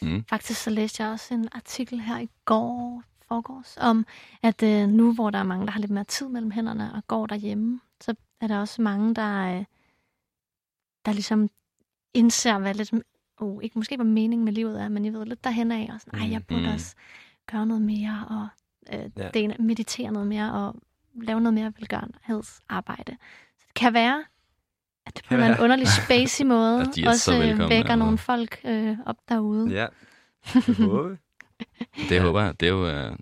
[0.02, 0.24] Mm.
[0.24, 4.06] Faktisk så læste jeg også en artikel her i går, forgårs, om
[4.42, 7.06] at øh, nu, hvor der er mange, der har lidt mere tid mellem hænderne og
[7.06, 9.64] går derhjemme, så er der også mange, der, øh,
[11.04, 11.50] der ligesom
[12.14, 12.92] indser, hvad lidt,
[13.38, 16.00] oh, ikke måske hvad meningen med livet er, men jeg ved lidt derhen af, og
[16.00, 16.72] sådan, ej, jeg burde mm.
[16.72, 16.96] også
[17.46, 18.48] gøre noget mere, og
[18.98, 19.30] øh, ja.
[19.34, 20.76] det, meditere noget mere, og
[21.14, 23.16] lave noget mere velgørenhedsarbejde.
[23.58, 24.24] Så det kan være,
[25.10, 27.96] at det på en underlig spacey måde også øh, vækker altså.
[27.96, 29.70] nogle folk øh, op derude.
[29.70, 29.86] Ja,
[30.54, 31.16] det håber
[32.08, 32.60] Det håber jeg.
[32.60, 33.16] Det er jo uh,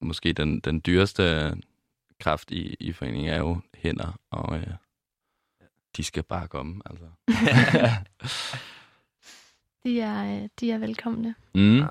[0.00, 1.54] måske den, den dyreste
[2.20, 4.62] kraft i, i foreningen er jo hænder, og uh,
[5.96, 6.82] de skal bare komme.
[6.86, 7.04] Altså.
[9.84, 11.34] de, er, de er velkomne.
[11.54, 11.82] Mm.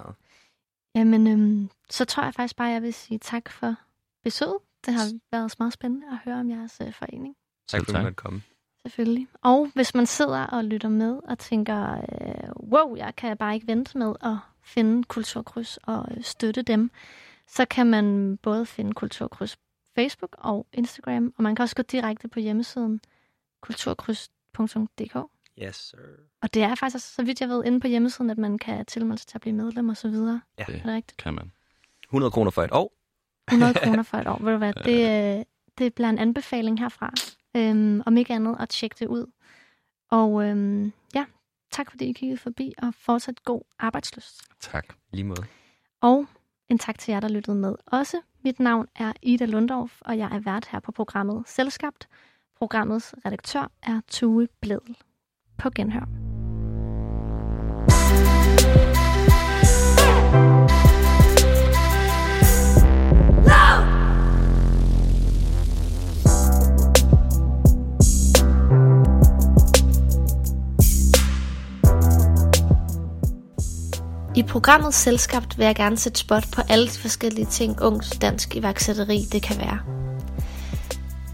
[0.96, 3.76] Jamen, øhm, så tror jeg faktisk bare, at jeg vil sige tak for
[4.24, 4.58] besøget.
[4.86, 7.36] Det har været meget spændende at høre om jeres uh, forening.
[7.68, 8.42] Tak for at du komme.
[8.86, 9.28] Selvfølgelig.
[9.42, 13.68] Og hvis man sidder og lytter med og tænker, øh, wow, jeg kan bare ikke
[13.68, 16.92] vente med at finde Kulturkryds og øh, støtte dem,
[17.48, 19.58] så kan man både finde Kulturkryds
[19.96, 23.02] Facebook og Instagram, og man kan også gå direkte på hjemmesiden
[23.62, 25.18] kulturkryds.dk.
[25.64, 25.98] Yes, sir.
[26.42, 29.18] Og det er faktisk, så vidt jeg ved, inde på hjemmesiden, at man kan tilmelde
[29.18, 30.42] sig til at blive medlem og så videre.
[30.60, 31.18] Ja, det er det rigtigt?
[31.18, 31.52] kan man.
[32.04, 32.94] 100 kroner for et år.
[33.52, 34.40] 100 kroner for et år.
[34.44, 35.46] Ved du hvad, det, øh,
[35.78, 37.14] det bliver en anbefaling herfra.
[37.58, 39.32] Øhm, om ikke andet at tjekke det ud.
[40.10, 41.26] Og øhm, ja,
[41.72, 44.42] tak fordi I kiggede forbi, og fortsat god arbejdsløst.
[44.60, 44.94] Tak.
[45.12, 45.44] Lige måde.
[46.02, 46.26] Og
[46.70, 48.22] en tak til jer, der lyttede med også.
[48.44, 52.08] Mit navn er Ida Lundorf, og jeg er vært her på programmet Selskabt.
[52.58, 54.98] Programmets redaktør er Tue Bledel.
[55.58, 56.31] På genhør.
[74.36, 78.56] I programmet Selskabt vil jeg gerne sætte spot på alle de forskellige ting ungt dansk
[78.56, 79.80] iværksætteri det kan være.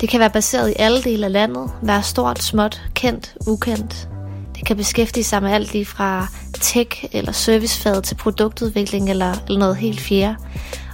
[0.01, 4.09] Det kan være baseret i alle dele af landet, være stort, småt, kendt, ukendt.
[4.55, 9.59] Det kan beskæftige sig med alt lige fra tech eller servicefaget til produktudvikling eller, eller
[9.59, 10.35] noget helt fjerde.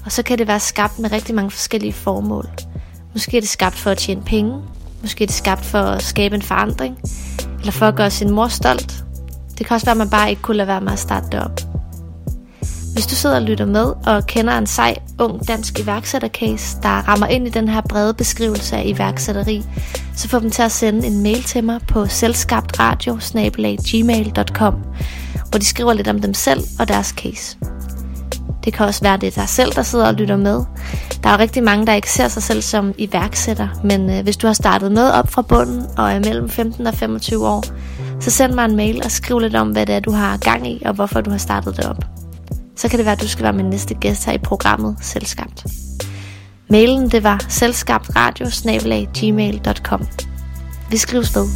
[0.06, 2.49] Og så kan det være skabt med rigtig mange forskellige formål.
[3.14, 4.62] Måske er det skabt for at tjene penge,
[5.01, 6.97] måske er det skabt for at skabe en forandring,
[7.60, 9.04] eller for at gøre sin mor stolt.
[9.58, 11.39] Det kan også være, at man bare ikke kunne lade være med at starte det
[11.39, 11.72] op.
[12.94, 17.28] Hvis du sidder og lytter med og kender en sej, ung dansk iværksættercase, der rammer
[17.28, 19.64] ind i den her brede beskrivelse af iværksætteri,
[20.16, 23.20] så få dem til at sende en mail til mig på selskabtradio
[25.50, 27.58] hvor de skriver lidt om dem selv og deres case.
[28.64, 30.64] Det kan også være, det er dig selv, der sidder og lytter med.
[31.24, 34.38] Der er jo rigtig mange, der ikke ser sig selv som iværksætter, men øh, hvis
[34.38, 37.64] du har startet noget op fra bunden og er mellem 15 og 25 år,
[38.20, 40.68] så send mig en mail og skriv lidt om, hvad det er, du har gang
[40.68, 42.12] i, og hvorfor du har startet det op
[42.76, 45.65] så kan det være, at du skal være min næste gæst her i programmet Selskabt.
[46.69, 48.49] Mailen det var selskabtradio
[50.89, 51.47] Vi skrives ved.